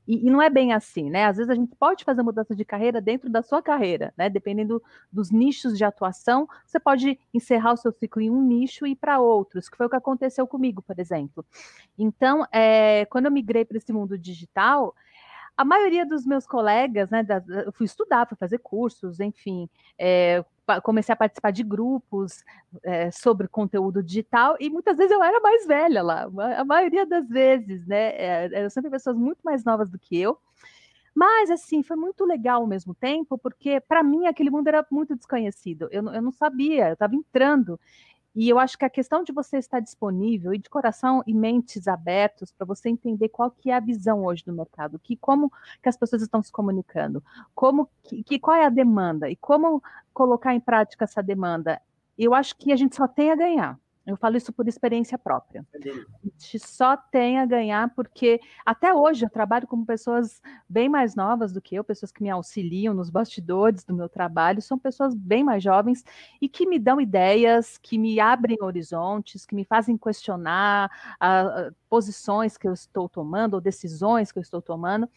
[0.07, 1.25] E, e, não é bem assim, né?
[1.25, 4.29] Às vezes a gente pode fazer mudança de carreira dentro da sua carreira, né?
[4.29, 8.93] Dependendo dos nichos de atuação, você pode encerrar o seu ciclo em um nicho e
[8.93, 11.45] ir para outros, que foi o que aconteceu comigo, por exemplo.
[11.99, 14.95] Então, é, quando eu migrei para esse mundo digital,
[15.57, 20.45] a maioria dos meus colegas, né, da, eu fui estudar, fui fazer cursos, enfim, é,
[20.83, 22.45] comecei a participar de grupos
[22.83, 27.29] é, sobre conteúdo digital e muitas vezes eu era mais velha lá, a maioria das
[27.29, 28.11] vezes, né?
[28.17, 30.39] É, eram sempre pessoas muito mais novas do que eu.
[31.15, 35.15] Mas, assim, foi muito legal ao mesmo tempo, porque para mim aquele mundo era muito
[35.15, 35.89] desconhecido.
[35.93, 37.79] Eu, eu não sabia, eu estava entrando.
[38.35, 41.87] E eu acho que a questão de você estar disponível e de coração e mentes
[41.87, 45.89] abertos para você entender qual que é a visão hoje do mercado, que como que
[45.89, 47.23] as pessoas estão se comunicando,
[47.55, 51.81] como que, que qual é a demanda e como colocar em prática essa demanda.
[52.19, 53.79] Eu acho que a gente só tem a ganhar.
[54.07, 55.67] Eu falo isso por experiência própria.
[55.75, 61.15] A gente só tem a ganhar, porque até hoje eu trabalho com pessoas bem mais
[61.15, 65.15] novas do que eu, pessoas que me auxiliam nos bastidores do meu trabalho, são pessoas
[65.15, 66.05] bem mais jovens
[66.41, 71.73] e que me dão ideias, que me abrem horizontes, que me fazem questionar a, a,
[71.89, 75.09] posições que eu estou tomando ou decisões que eu estou tomando.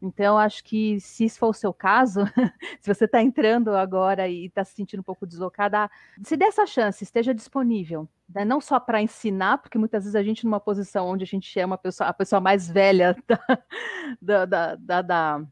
[0.00, 2.20] Então, acho que se isso for o seu caso,
[2.80, 5.90] se você está entrando agora e está se sentindo um pouco deslocada,
[6.22, 8.08] se dê essa chance, esteja disponível.
[8.28, 8.44] Né?
[8.44, 11.64] Não só para ensinar, porque muitas vezes a gente, numa posição onde a gente é
[11.64, 13.16] uma pessoa, a pessoa mais velha
[14.20, 15.46] da, da, da, da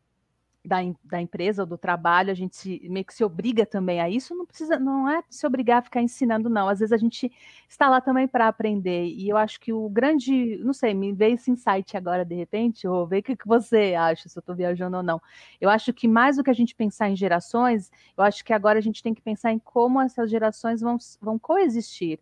[0.67, 4.35] da, da empresa ou do trabalho, a gente meio que se obriga também a isso,
[4.35, 6.69] não precisa, não é se obrigar a ficar ensinando, não.
[6.69, 7.31] Às vezes a gente
[7.69, 9.07] está lá também para aprender.
[9.07, 12.87] E eu acho que o grande, não sei, me veio esse insight agora de repente,
[12.87, 15.21] ou ver o que, que você acha, se eu estou viajando ou não.
[15.61, 18.79] Eu acho que mais do que a gente pensar em gerações, eu acho que agora
[18.79, 22.19] a gente tem que pensar em como essas gerações vão, vão coexistir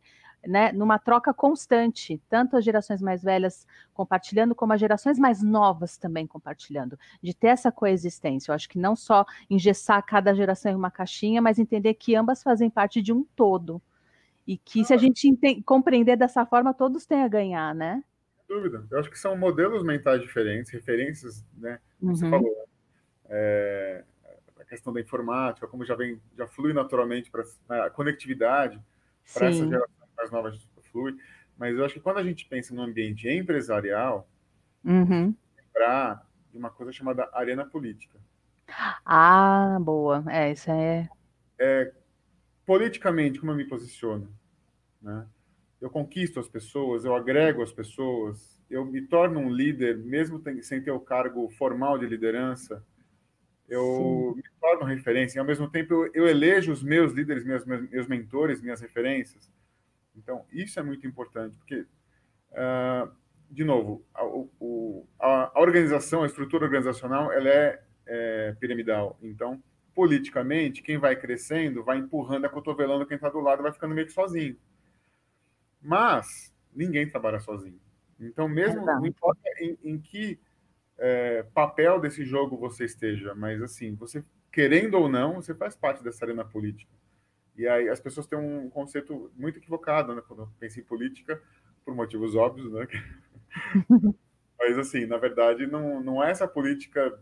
[0.47, 5.97] né, numa troca constante, tanto as gerações mais velhas compartilhando, como as gerações mais novas
[5.97, 8.51] também compartilhando, de ter essa coexistência.
[8.51, 12.43] Eu acho que não só engessar cada geração em uma caixinha, mas entender que ambas
[12.43, 13.81] fazem parte de um todo.
[14.47, 18.05] E que se a gente compreender dessa forma, todos têm a ganhar, né?
[18.47, 18.87] Sem dúvida.
[18.91, 21.81] Eu acho que são modelos mentais diferentes, referências, né?
[21.99, 22.31] Como você uhum.
[22.31, 22.69] falou.
[23.27, 24.05] É,
[24.61, 28.79] a questão da informática, como já vem, já flui naturalmente para né, a conectividade
[29.33, 31.17] para essa geração mais novas flui,
[31.59, 34.29] mas eu acho que quando a gente pensa no ambiente empresarial,
[34.85, 35.35] uhum.
[35.57, 38.19] lembrar de uma coisa chamada arena política.
[39.05, 40.25] Ah, boa.
[40.29, 41.09] É, isso é...
[41.59, 41.93] é
[42.65, 44.29] politicamente, como eu me posiciono,
[45.03, 45.27] né?
[45.81, 50.81] Eu conquisto as pessoas, eu agrego as pessoas, eu me torno um líder, mesmo sem
[50.81, 52.83] ter o cargo formal de liderança,
[53.69, 54.37] eu Sim.
[54.37, 58.07] me torno referência, e ao mesmo tempo eu, eu elejo os meus líderes, meus, meus
[58.07, 59.53] mentores, minhas referências.
[60.17, 61.87] Então, isso é muito importante, porque,
[62.53, 63.11] uh,
[63.51, 69.19] de novo, a, o, a, organização, a estrutura organizacional, ela é, é, piramidal.
[69.23, 69.63] Então,
[69.95, 74.13] politicamente, quem vai crescendo vai empurrando, acotovelando quem está do lado, vai ficando meio que
[74.13, 74.57] sozinho.
[75.81, 77.81] Mas, ninguém trabalha sozinho.
[78.19, 80.39] Então, mesmo, não importa em, em que
[80.97, 86.03] é, papel desse jogo você esteja, mas, assim, você, querendo ou não, você faz parte
[86.03, 86.93] dessa arena política.
[87.57, 91.41] E aí as pessoas têm um conceito muito equivocado, né, quando pensam em política,
[91.85, 92.87] por motivos óbvios, né?
[94.59, 97.19] Mas assim, na verdade, não, não é essa política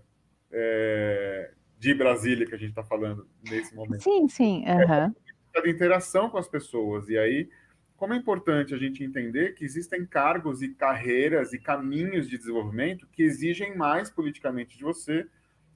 [0.51, 4.03] é, de Brasília que a gente está falando nesse momento.
[4.03, 4.65] Sim, sim.
[4.67, 5.15] Uhum.
[5.55, 7.09] É de interação com as pessoas.
[7.09, 7.51] E aí,
[7.97, 13.07] como é importante a gente entender que existem cargos e carreiras e caminhos de desenvolvimento
[13.13, 15.27] que exigem mais politicamente de você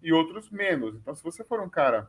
[0.02, 0.94] e outros menos.
[0.94, 2.08] Então, se você for um cara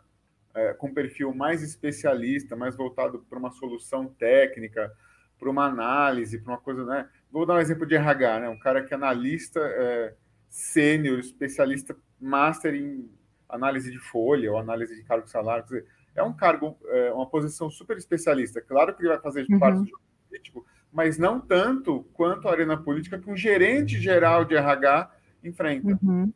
[0.58, 4.92] é, com perfil mais especialista, mais voltado para uma solução técnica,
[5.38, 7.08] para uma análise, para uma coisa, né?
[7.32, 8.50] Vou dar um exemplo de RH, né?
[8.50, 10.16] Um cara que é analista é,
[10.50, 13.08] sênior, especialista master em
[13.48, 17.96] análise de folha ou análise de cargo salário, é um cargo, é, uma posição super
[17.96, 18.60] especialista.
[18.60, 19.60] Claro que ele vai fazer uhum.
[19.60, 24.44] parte do jogo político, mas não tanto quanto a arena política que um gerente geral
[24.44, 25.12] de RH
[25.44, 26.34] enfrenta, uhum.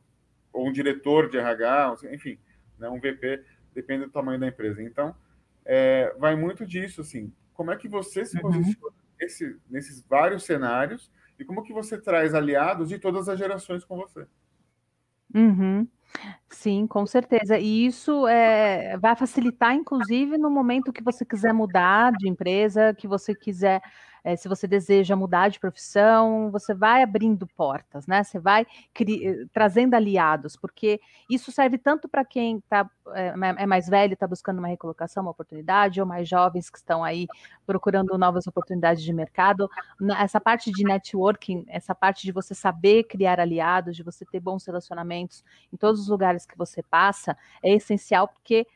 [0.54, 2.38] ou um diretor de RH, enfim,
[2.78, 4.82] né, um VP, depende do tamanho da empresa.
[4.82, 5.16] Então,
[5.66, 8.44] é, vai muito disso, assim, como é que você se uhum.
[8.44, 13.84] posiciona nesse, nesses vários cenários e como que você traz aliados de todas as gerações
[13.84, 14.26] com você?
[15.34, 15.88] Uhum.
[16.50, 17.58] Sim, com certeza.
[17.58, 23.08] E isso é, vai facilitar, inclusive, no momento que você quiser mudar de empresa, que
[23.08, 23.82] você quiser
[24.24, 28.24] é, se você deseja mudar de profissão, você vai abrindo portas, né?
[28.24, 28.66] Você vai
[29.52, 34.60] trazendo aliados, porque isso serve tanto para quem tá, é, é, mais velho, está buscando
[34.60, 37.28] uma recolocação, uma oportunidade, ou mais jovens que estão aí
[37.66, 39.70] procurando novas oportunidades de mercado.
[40.20, 44.66] Essa parte de networking, essa parte de você saber criar aliados, de você ter bons
[44.66, 48.68] relacionamentos em todos os lugares que você passa, é essencial, porque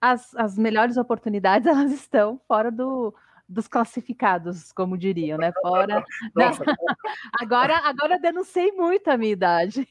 [0.00, 3.14] as, as melhores oportunidades elas estão fora do
[3.50, 5.52] dos classificados, como diriam, né?
[5.60, 6.04] Fora.
[6.34, 6.64] Nossa,
[7.40, 9.88] agora, agora denunciei muito a minha idade.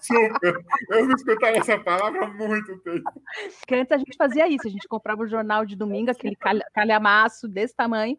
[0.00, 0.58] Super.
[0.90, 3.22] Eu não escutava essa palavra há muito tempo.
[3.60, 6.36] Porque antes a gente fazia isso, a gente comprava o jornal de domingo, aquele
[6.74, 8.18] calhamaço desse tamanho,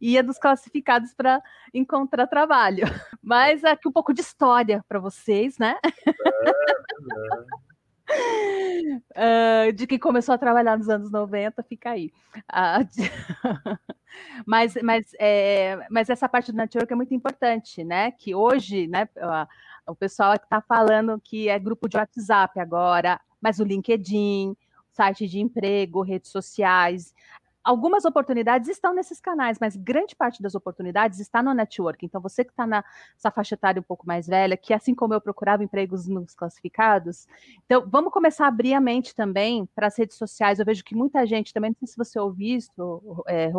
[0.00, 1.42] e ia dos classificados para
[1.74, 2.84] encontrar trabalho.
[3.22, 5.76] Mas aqui um pouco de história para vocês, né?
[5.84, 7.75] É, é.
[8.08, 12.12] Uh, de quem começou a trabalhar nos anos 90, fica aí.
[12.36, 13.78] Uh,
[14.46, 18.10] mas, mas, é, mas essa parte do network é muito importante, né?
[18.12, 19.08] Que hoje, né,
[19.86, 24.56] o pessoal está falando que é grupo de WhatsApp agora, mas o LinkedIn,
[24.92, 27.14] site de emprego, redes sociais,
[27.66, 32.06] algumas oportunidades estão nesses canais, mas grande parte das oportunidades está no network.
[32.06, 35.20] Então, você que está nessa faixa etária um pouco mais velha, que assim como eu
[35.20, 37.26] procurava empregos nos classificados,
[37.64, 40.60] então vamos começar a abrir a mente também para as redes sociais.
[40.60, 43.50] Eu vejo que muita gente, também não sei se você ouviu isso, é,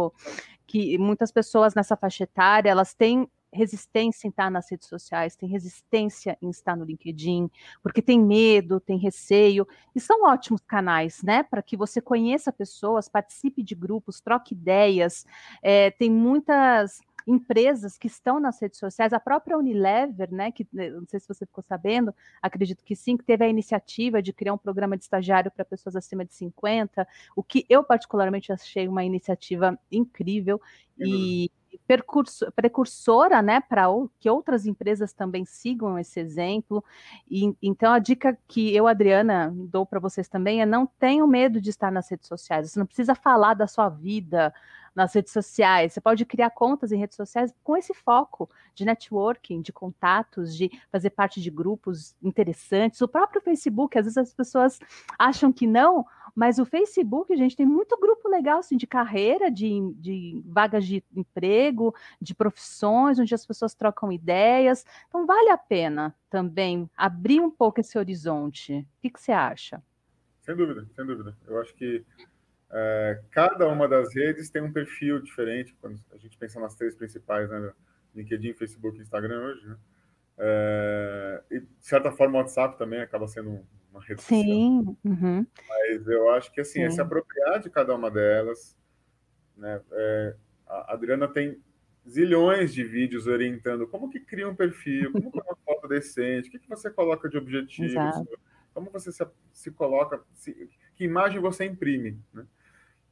[0.66, 5.50] que muitas pessoas nessa faixa etária, elas têm resistência em estar nas redes sociais, tem
[5.50, 7.50] resistência em estar no LinkedIn,
[7.82, 13.10] porque tem medo, tem receio, e são ótimos canais, né, para que você conheça pessoas,
[13.10, 15.26] participe de grupos, troque ideias,
[15.62, 20.90] é, tem muitas empresas que estão nas redes sociais, a própria Unilever, né, que né,
[20.90, 24.54] não sei se você ficou sabendo, acredito que sim, que teve a iniciativa de criar
[24.54, 27.06] um programa de estagiário para pessoas acima de 50,
[27.36, 30.62] o que eu particularmente achei uma iniciativa incrível
[30.98, 31.52] e
[31.88, 33.86] percurso, precursora, né, para
[34.20, 36.84] que outras empresas também sigam esse exemplo.
[37.30, 41.62] E, então, a dica que eu, Adriana, dou para vocês também é não tenham medo
[41.62, 42.70] de estar nas redes sociais.
[42.70, 44.54] Você não precisa falar da sua vida
[44.98, 45.94] nas redes sociais.
[45.94, 50.72] Você pode criar contas em redes sociais com esse foco de networking, de contatos, de
[50.92, 53.00] fazer parte de grupos interessantes.
[53.00, 54.80] O próprio Facebook, às vezes as pessoas
[55.18, 56.04] acham que não,
[56.38, 61.04] mas o Facebook, gente, tem muito grupo legal assim, de carreira, de, de vagas de
[61.16, 64.86] emprego, de profissões, onde as pessoas trocam ideias.
[65.08, 68.78] Então, vale a pena também abrir um pouco esse horizonte.
[68.78, 69.82] O que, que você acha?
[70.42, 71.36] Sem dúvida, sem dúvida.
[71.48, 72.06] Eu acho que
[72.72, 75.76] é, cada uma das redes tem um perfil diferente.
[75.82, 77.74] Quando a gente pensa nas três principais, né?
[78.14, 79.78] LinkedIn, Facebook e Instagram hoje, né?
[80.38, 83.66] É, e, de certa forma, o WhatsApp também acaba sendo
[83.98, 84.98] uma rede Sim.
[85.04, 85.46] Uhum.
[85.68, 88.78] Mas eu acho que assim, é se apropriar de cada uma delas.
[89.56, 89.82] Né?
[89.92, 90.36] É,
[90.68, 91.60] a Adriana tem
[92.08, 96.48] zilhões de vídeos orientando como que cria um perfil, como que é uma foto decente,
[96.48, 98.00] o que, que você coloca de objetivo,
[98.74, 102.18] como você se, se coloca, se, que imagem você imprime.
[102.34, 102.46] Né?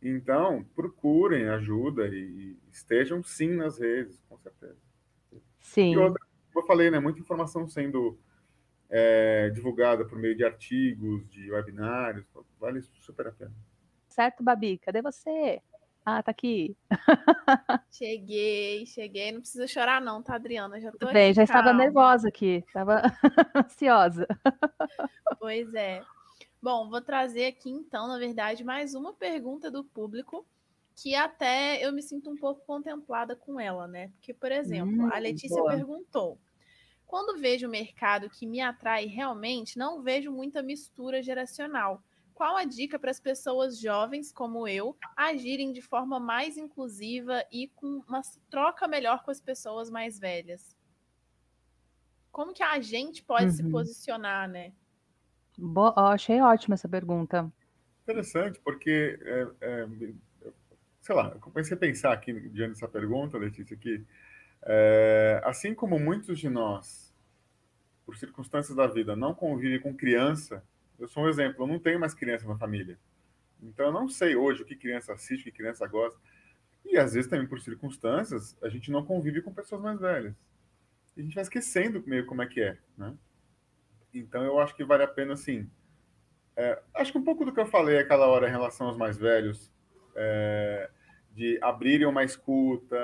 [0.01, 4.77] Então, procurem ajuda e, estejam sim nas redes, com certeza.
[5.59, 5.93] Sim.
[5.93, 8.17] E outra, como eu falei, né, muita informação sendo
[8.89, 12.25] é, divulgada por meio de artigos, de webinários,
[12.59, 13.53] vale super a pena.
[14.07, 15.61] Certo, Babi, cadê você?
[16.05, 16.77] Ah, tá aqui.
[17.91, 19.31] Cheguei, cheguei.
[19.31, 20.79] Não precisa chorar, não, tá, Adriana?
[20.79, 21.61] Já tô bem, aqui, já calma.
[21.61, 23.01] estava nervosa aqui, estava
[23.55, 24.27] ansiosa.
[25.39, 26.03] Pois é.
[26.61, 30.45] Bom, vou trazer aqui então, na verdade, mais uma pergunta do público
[30.95, 34.09] que até eu me sinto um pouco contemplada com ela, né?
[34.15, 35.71] Porque, por exemplo, hum, a Letícia boa.
[35.71, 36.39] perguntou:
[37.15, 42.03] quando vejo o mercado que me atrai realmente, não vejo muita mistura geracional.
[42.33, 47.69] Qual a dica para as pessoas jovens como eu agirem de forma mais inclusiva e
[47.69, 50.75] com uma troca melhor com as pessoas mais velhas?
[52.33, 53.51] Como que a gente pode uhum.
[53.51, 54.73] se posicionar, né?
[55.57, 57.49] Boa, achei ótima essa pergunta.
[58.03, 59.87] Interessante, porque, é, é,
[60.99, 64.05] sei lá, eu comecei a pensar aqui diante dessa pergunta, Letícia, que
[64.65, 67.04] é, assim como muitos de nós,
[68.05, 70.63] por circunstâncias da vida, não convivem com criança,
[70.99, 72.97] eu sou um exemplo, eu não tenho mais criança na família.
[73.61, 76.19] Então eu não sei hoje o que criança assiste, o que criança gosta.
[76.85, 80.35] E às vezes também por circunstâncias, a gente não convive com pessoas mais velhas.
[81.17, 83.13] E a gente vai esquecendo meio como é que é, né?
[84.13, 85.69] Então eu acho que vale a pena, assim.
[86.55, 89.17] É, acho que um pouco do que eu falei aquela hora em relação aos mais
[89.17, 89.71] velhos,
[90.15, 90.89] é,
[91.33, 92.97] de abrirem uma escuta,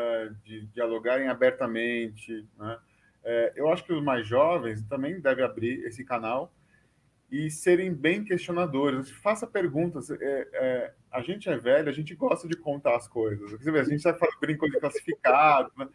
[0.43, 2.79] de dialogarem abertamente, né?
[3.24, 6.53] É, eu acho que os mais jovens também devem abrir esse canal
[7.32, 9.09] e serem bem questionadores.
[9.09, 10.09] Faça perguntas.
[10.09, 13.51] É, é, a gente é velho, a gente gosta de contar as coisas.
[13.51, 15.88] Você vê, a gente já fala brinco de classificado, né?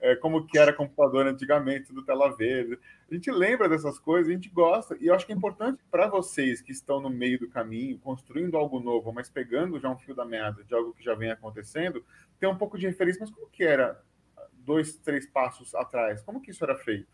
[0.00, 2.78] é, como que era computador antigamente, do tela verde.
[3.10, 4.96] A gente lembra dessas coisas, a gente gosta.
[5.00, 8.56] E eu acho que é importante para vocês que estão no meio do caminho, construindo
[8.56, 12.04] algo novo, mas pegando já um fio da meada de algo que já vem acontecendo,
[12.38, 13.20] ter um pouco de referência.
[13.20, 14.02] Mas como que era
[14.64, 16.22] dois, três passos atrás?
[16.22, 17.08] Como que isso era feito?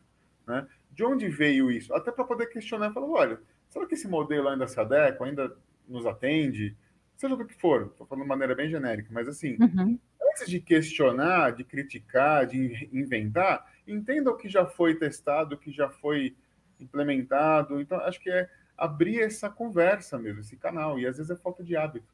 [0.46, 0.66] Né?
[0.90, 1.94] De onde veio isso?
[1.94, 6.06] Até para poder questionar falar, olha, será que esse modelo ainda se adequa, ainda nos
[6.06, 6.76] atende?
[7.16, 9.98] Seja do que for, estou falando de maneira bem genérica, mas assim, uhum.
[10.30, 15.72] antes de questionar, de criticar, de inventar, entenda o que já foi testado, o que
[15.72, 16.36] já foi
[16.80, 17.80] implementado.
[17.80, 21.64] Então, acho que é abrir essa conversa mesmo, esse canal, e às vezes é falta
[21.64, 22.06] de hábito.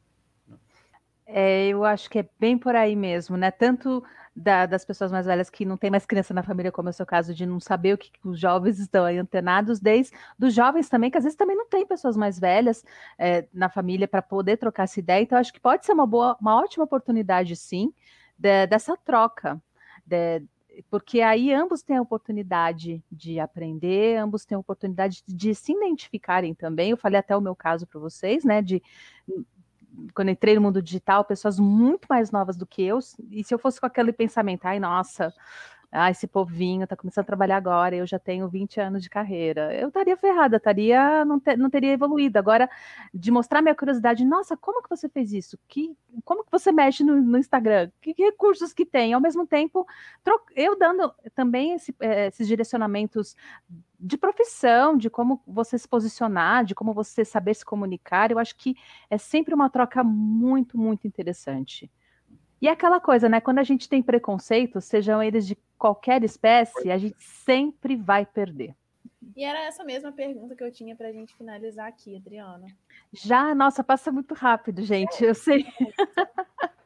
[1.26, 3.50] É, eu acho que é bem por aí mesmo, né?
[3.50, 4.04] Tanto
[4.36, 6.92] da, das pessoas mais velhas que não tem mais criança na família, como é o
[6.92, 10.52] seu caso, de não saber o que, que os jovens estão aí antenados, desde dos
[10.54, 12.84] jovens também, que às vezes também não tem pessoas mais velhas
[13.18, 15.22] é, na família para poder trocar essa ideia.
[15.22, 17.92] Então, acho que pode ser uma boa, uma ótima oportunidade, sim,
[18.38, 19.60] de, dessa troca.
[20.04, 20.42] De,
[20.90, 26.54] porque aí ambos têm a oportunidade de aprender, ambos têm a oportunidade de, se identificarem
[26.54, 26.90] também.
[26.90, 28.60] Eu falei até o meu caso para vocês, né?
[28.60, 28.82] De
[30.14, 32.98] quando entrei no mundo digital, pessoas muito mais novas do que eu,
[33.30, 35.32] e se eu fosse com aquele pensamento, ai, nossa,
[35.96, 39.72] ah, esse povinho tá começando a trabalhar agora, eu já tenho 20 anos de carreira.
[39.72, 42.36] Eu estaria ferrada, estaria, não, ter, não teria evoluído.
[42.36, 42.68] Agora,
[43.14, 45.56] de mostrar minha curiosidade, nossa, como que você fez isso?
[45.68, 47.92] Que, como que você mexe no, no Instagram?
[48.02, 49.12] Que, que, recursos que tem?
[49.12, 49.86] Ao mesmo tempo,
[50.56, 53.36] eu dando também esse, eh, esses direcionamentos
[54.04, 58.54] de profissão, de como você se posicionar, de como você saber se comunicar, eu acho
[58.54, 58.76] que
[59.08, 61.90] é sempre uma troca muito, muito interessante.
[62.60, 63.40] E é aquela coisa, né?
[63.40, 68.76] Quando a gente tem preconceitos, sejam eles de qualquer espécie, a gente sempre vai perder.
[69.34, 72.66] E era essa mesma pergunta que eu tinha para a gente finalizar aqui, Adriana.
[73.10, 75.24] Já, nossa, passa muito rápido, gente.
[75.24, 75.64] Eu sei.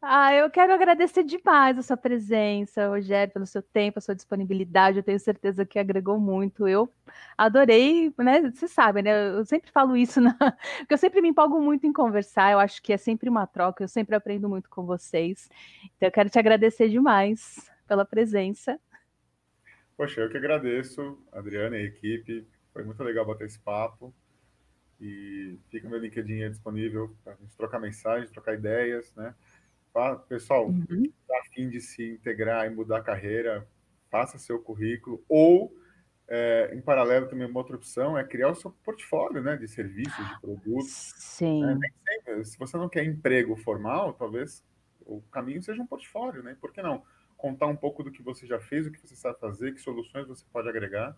[0.00, 4.98] Ah, eu quero agradecer demais a sua presença, Rogério, pelo seu tempo, a sua disponibilidade.
[4.98, 6.68] Eu tenho certeza que agregou muito.
[6.68, 6.88] Eu
[7.36, 8.50] adorei, né?
[8.50, 9.30] Você sabe, né?
[9.30, 10.34] Eu sempre falo isso, na...
[10.78, 12.52] porque eu sempre me empolgo muito em conversar.
[12.52, 15.48] Eu acho que é sempre uma troca, eu sempre aprendo muito com vocês.
[15.96, 18.78] Então, eu quero te agradecer demais pela presença.
[19.96, 22.46] Poxa, eu que agradeço, Adriana e a equipe.
[22.72, 24.14] Foi muito legal bater esse papo.
[25.00, 29.34] E fica meu LinkedIn disponível para a gente trocar mensagens, trocar ideias, né?
[30.28, 31.12] Pessoal, uhum.
[31.30, 33.66] a fim de se integrar e mudar a carreira,
[34.10, 35.72] faça seu currículo ou
[36.28, 40.28] é, em paralelo também uma outra opção é criar o seu portfólio, né, de serviços,
[40.28, 41.14] de produtos.
[41.16, 41.64] Sim.
[41.64, 42.44] Né?
[42.44, 44.62] Se você não quer emprego formal, talvez
[45.00, 46.54] o caminho seja um portfólio, né?
[46.60, 47.02] Por que não
[47.38, 50.26] contar um pouco do que você já fez, o que você sabe fazer, que soluções
[50.26, 51.16] você pode agregar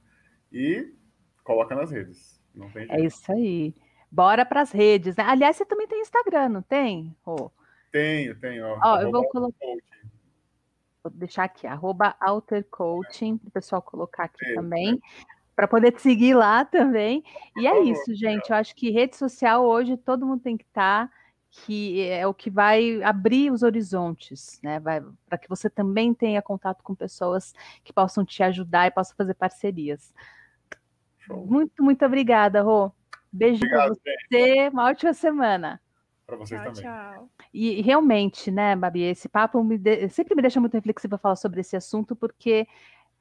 [0.52, 0.94] e
[1.42, 2.39] coloca nas redes.
[2.88, 3.74] É isso aí.
[4.10, 5.16] Bora para as redes.
[5.16, 5.24] Né?
[5.24, 7.14] Aliás, você também tem Instagram, não tem?
[7.24, 7.50] Oh.
[7.92, 8.66] Tenho, tenho.
[8.66, 9.66] Ó, ó eu vou colocar.
[11.02, 14.98] Vou deixar aqui, arroba Alter Coaching, para o pessoal colocar aqui é, também, é.
[15.56, 17.24] para poder te seguir lá também.
[17.56, 18.50] E é isso, gente.
[18.50, 21.08] Eu acho que rede social hoje todo mundo tem que estar.
[21.08, 21.12] Tá,
[21.50, 24.80] que é o que vai abrir os horizontes, né?
[24.80, 29.34] Para que você também tenha contato com pessoas que possam te ajudar e possam fazer
[29.34, 30.14] parcerias.
[31.30, 31.46] Show.
[31.46, 32.92] Muito, muito obrigada, Rô.
[33.32, 34.72] Beijo para você, gente.
[34.72, 35.80] uma ótima semana.
[36.26, 36.90] Para vocês tchau, também.
[36.90, 37.30] Tchau.
[37.52, 40.08] E realmente, né, Babi, esse papo me de...
[40.08, 42.66] sempre me deixa muito reflexiva falar sobre esse assunto, porque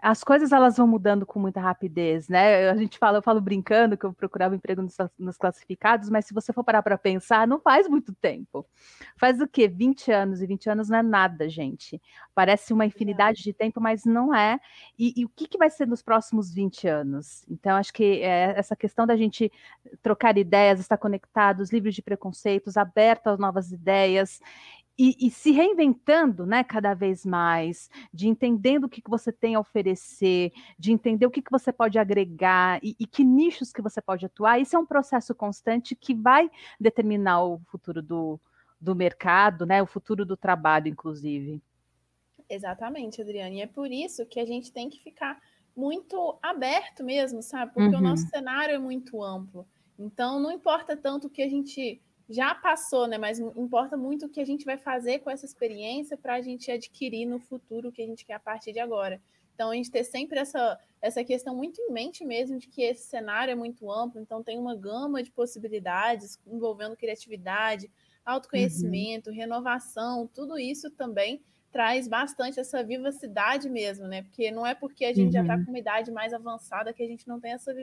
[0.02, 2.70] as coisas elas vão mudando com muita rapidez, né?
[2.70, 6.34] A gente fala, eu falo brincando que eu procurava emprego nos, nos classificados, mas se
[6.34, 8.66] você for parar para pensar, não faz muito tempo.
[9.18, 9.68] Faz o quê?
[9.68, 12.02] 20 anos, e 20 anos não é nada, gente.
[12.34, 14.58] Parece uma infinidade de tempo, mas não é.
[14.98, 17.44] E, e o que, que vai ser nos próximos 20 anos?
[17.50, 19.52] Então, acho que é, essa questão da gente
[20.02, 24.40] trocar ideias, estar conectados, livres de preconceitos, aberto às novas ideias,
[25.00, 29.56] e, e, se reinventando, né, cada vez mais, de entendendo o que, que você tem
[29.56, 33.82] a oferecer, de entender o que, que você pode agregar e, e, que nichos que
[33.82, 38.38] você pode atuar, isso é um processo constante que vai determinar o futuro do,
[38.80, 41.64] do mercado, né, o futuro do trabalho, inclusive.
[42.50, 45.40] Exatamente, Adriane, e é por isso que a gente tem que ficar
[45.74, 47.74] muito aberto mesmo, sabe?
[47.74, 48.02] Porque uhum.
[48.02, 49.66] o nosso cenário é muito amplo.
[49.98, 53.18] Então, não importa tanto o que a gente já passou, né?
[53.18, 56.72] Mas importa muito o que a gente vai fazer com essa experiência para a gente
[56.72, 59.20] adquirir no futuro o que a gente quer a partir de agora.
[59.56, 63.08] Então, a gente ter sempre essa, essa questão muito em mente mesmo de que esse
[63.08, 67.92] cenário é muito amplo, então tem uma gama de possibilidades envolvendo criatividade,
[68.26, 69.36] autoconhecimento, uhum.
[69.36, 74.22] renovação, tudo isso também traz bastante essa vivacidade mesmo, né?
[74.24, 75.32] Porque não é porque a gente uhum.
[75.34, 77.74] já está com uma idade mais avançada que a gente não tem essa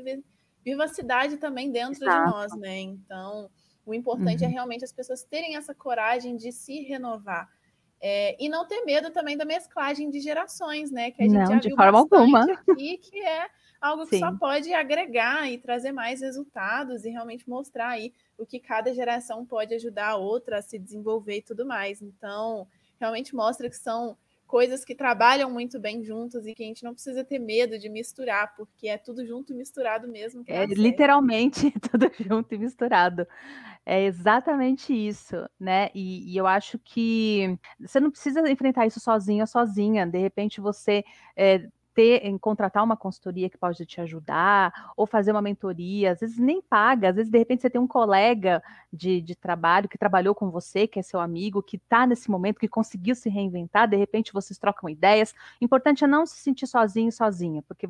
[0.65, 2.25] vivacidade também dentro Exato.
[2.25, 2.81] de nós, né?
[2.81, 3.51] Então,
[3.87, 4.53] o importante é uhum.
[4.53, 7.49] é realmente as pessoas terem essa coragem de se renovar.
[7.99, 11.13] É, e não ter medo também da mesclagem de gerações, né?
[11.13, 12.45] Que a gente não, já de viu forma alguma.
[12.53, 13.49] aqui, que é
[13.81, 14.21] algo que Sim.
[14.21, 19.47] só pode agregar e trazer mais resultados e realmente mostrar aí o que cada geração
[19.47, 22.03] pode ajudar a outra a se desenvolver e tudo mais.
[22.03, 22.67] Então,
[23.01, 24.17] realmente mostra que são
[24.47, 27.89] coisas que trabalham muito bem juntas e que a gente não precisa ter medo de
[27.89, 30.45] misturar, porque é tudo junto e misturado mesmo.
[30.47, 33.27] É literalmente tudo junto e misturado.
[33.85, 35.91] É exatamente isso, né?
[35.95, 40.05] E, e, eu acho que você não precisa enfrentar isso sozinho ou sozinha.
[40.05, 41.05] De repente você
[41.37, 46.21] é, ter, em contratar uma consultoria que pode te ajudar, ou fazer uma mentoria, às
[46.21, 49.97] vezes nem paga, às vezes de repente você tem um colega de, de trabalho que
[49.97, 53.89] trabalhou com você, que é seu amigo, que está nesse momento, que conseguiu se reinventar,
[53.89, 55.35] de repente vocês trocam ideias.
[55.61, 57.89] O importante é não se sentir sozinho, sozinha, porque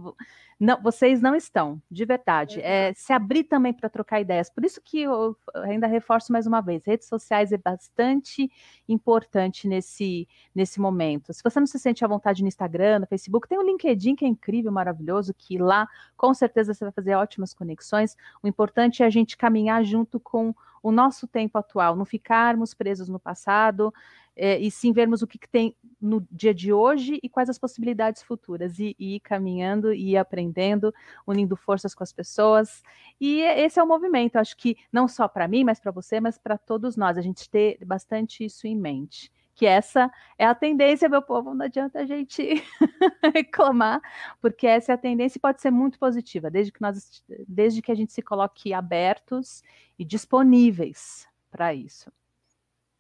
[0.59, 2.61] não, vocês não estão, de verdade.
[2.61, 4.49] É, se abrir também para trocar ideias.
[4.49, 8.49] Por isso que eu ainda reforço mais uma vez, redes sociais é bastante
[8.89, 11.33] importante nesse, nesse momento.
[11.33, 14.25] Se você não se sente à vontade no Instagram, no Facebook, tem o LinkedIn que
[14.25, 18.17] é incrível, maravilhoso, que lá com certeza você vai fazer ótimas conexões.
[18.43, 23.09] O importante é a gente caminhar junto com o nosso tempo atual, não ficarmos presos
[23.09, 23.93] no passado,
[24.37, 27.59] é, e sim vermos o que, que, tem no dia de hoje e quais as
[27.59, 30.95] possibilidades futuras, e, e ir caminhando e ir aprendendo,
[31.27, 32.83] unindo forças com as pessoas.
[33.21, 36.39] E esse é o movimento, acho que não só para mim, mas para você, mas
[36.39, 41.09] para todos nós, a gente ter bastante isso em mente que essa é a tendência,
[41.09, 42.63] meu povo, não adianta a gente
[43.35, 44.03] reclamar,
[44.41, 47.91] porque essa é a tendência e pode ser muito positiva, desde que nós desde que
[47.91, 49.65] a gente se coloque abertos
[49.99, 52.13] e disponíveis para isso.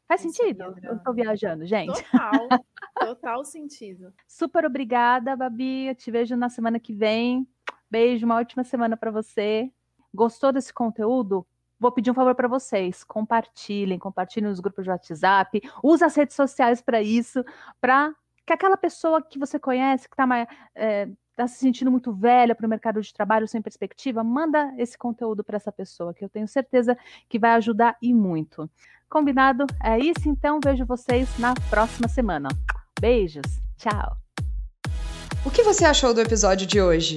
[0.08, 0.74] Faz sentido?
[0.82, 2.02] Eu estou viajando, gente.
[2.04, 2.48] Total,
[3.00, 4.14] total sentido.
[4.26, 5.88] Super obrigada, Babi.
[5.88, 7.46] Eu te vejo na semana que vem.
[7.90, 9.70] Beijo, uma ótima semana para você.
[10.14, 11.46] Gostou desse conteúdo?
[11.78, 16.34] Vou pedir um favor para vocês, compartilhem, compartilhem nos grupos de WhatsApp, use as redes
[16.34, 17.44] sociais para isso,
[17.80, 18.14] para
[18.46, 22.66] que aquela pessoa que você conhece, que está é, tá se sentindo muito velha para
[22.66, 26.48] o mercado de trabalho sem perspectiva, manda esse conteúdo para essa pessoa, que eu tenho
[26.48, 26.96] certeza
[27.28, 28.70] que vai ajudar e muito.
[29.08, 29.66] Combinado?
[29.82, 32.48] É isso, então vejo vocês na próxima semana.
[32.98, 34.16] Beijos, tchau!
[35.44, 37.16] O que você achou do episódio de hoje?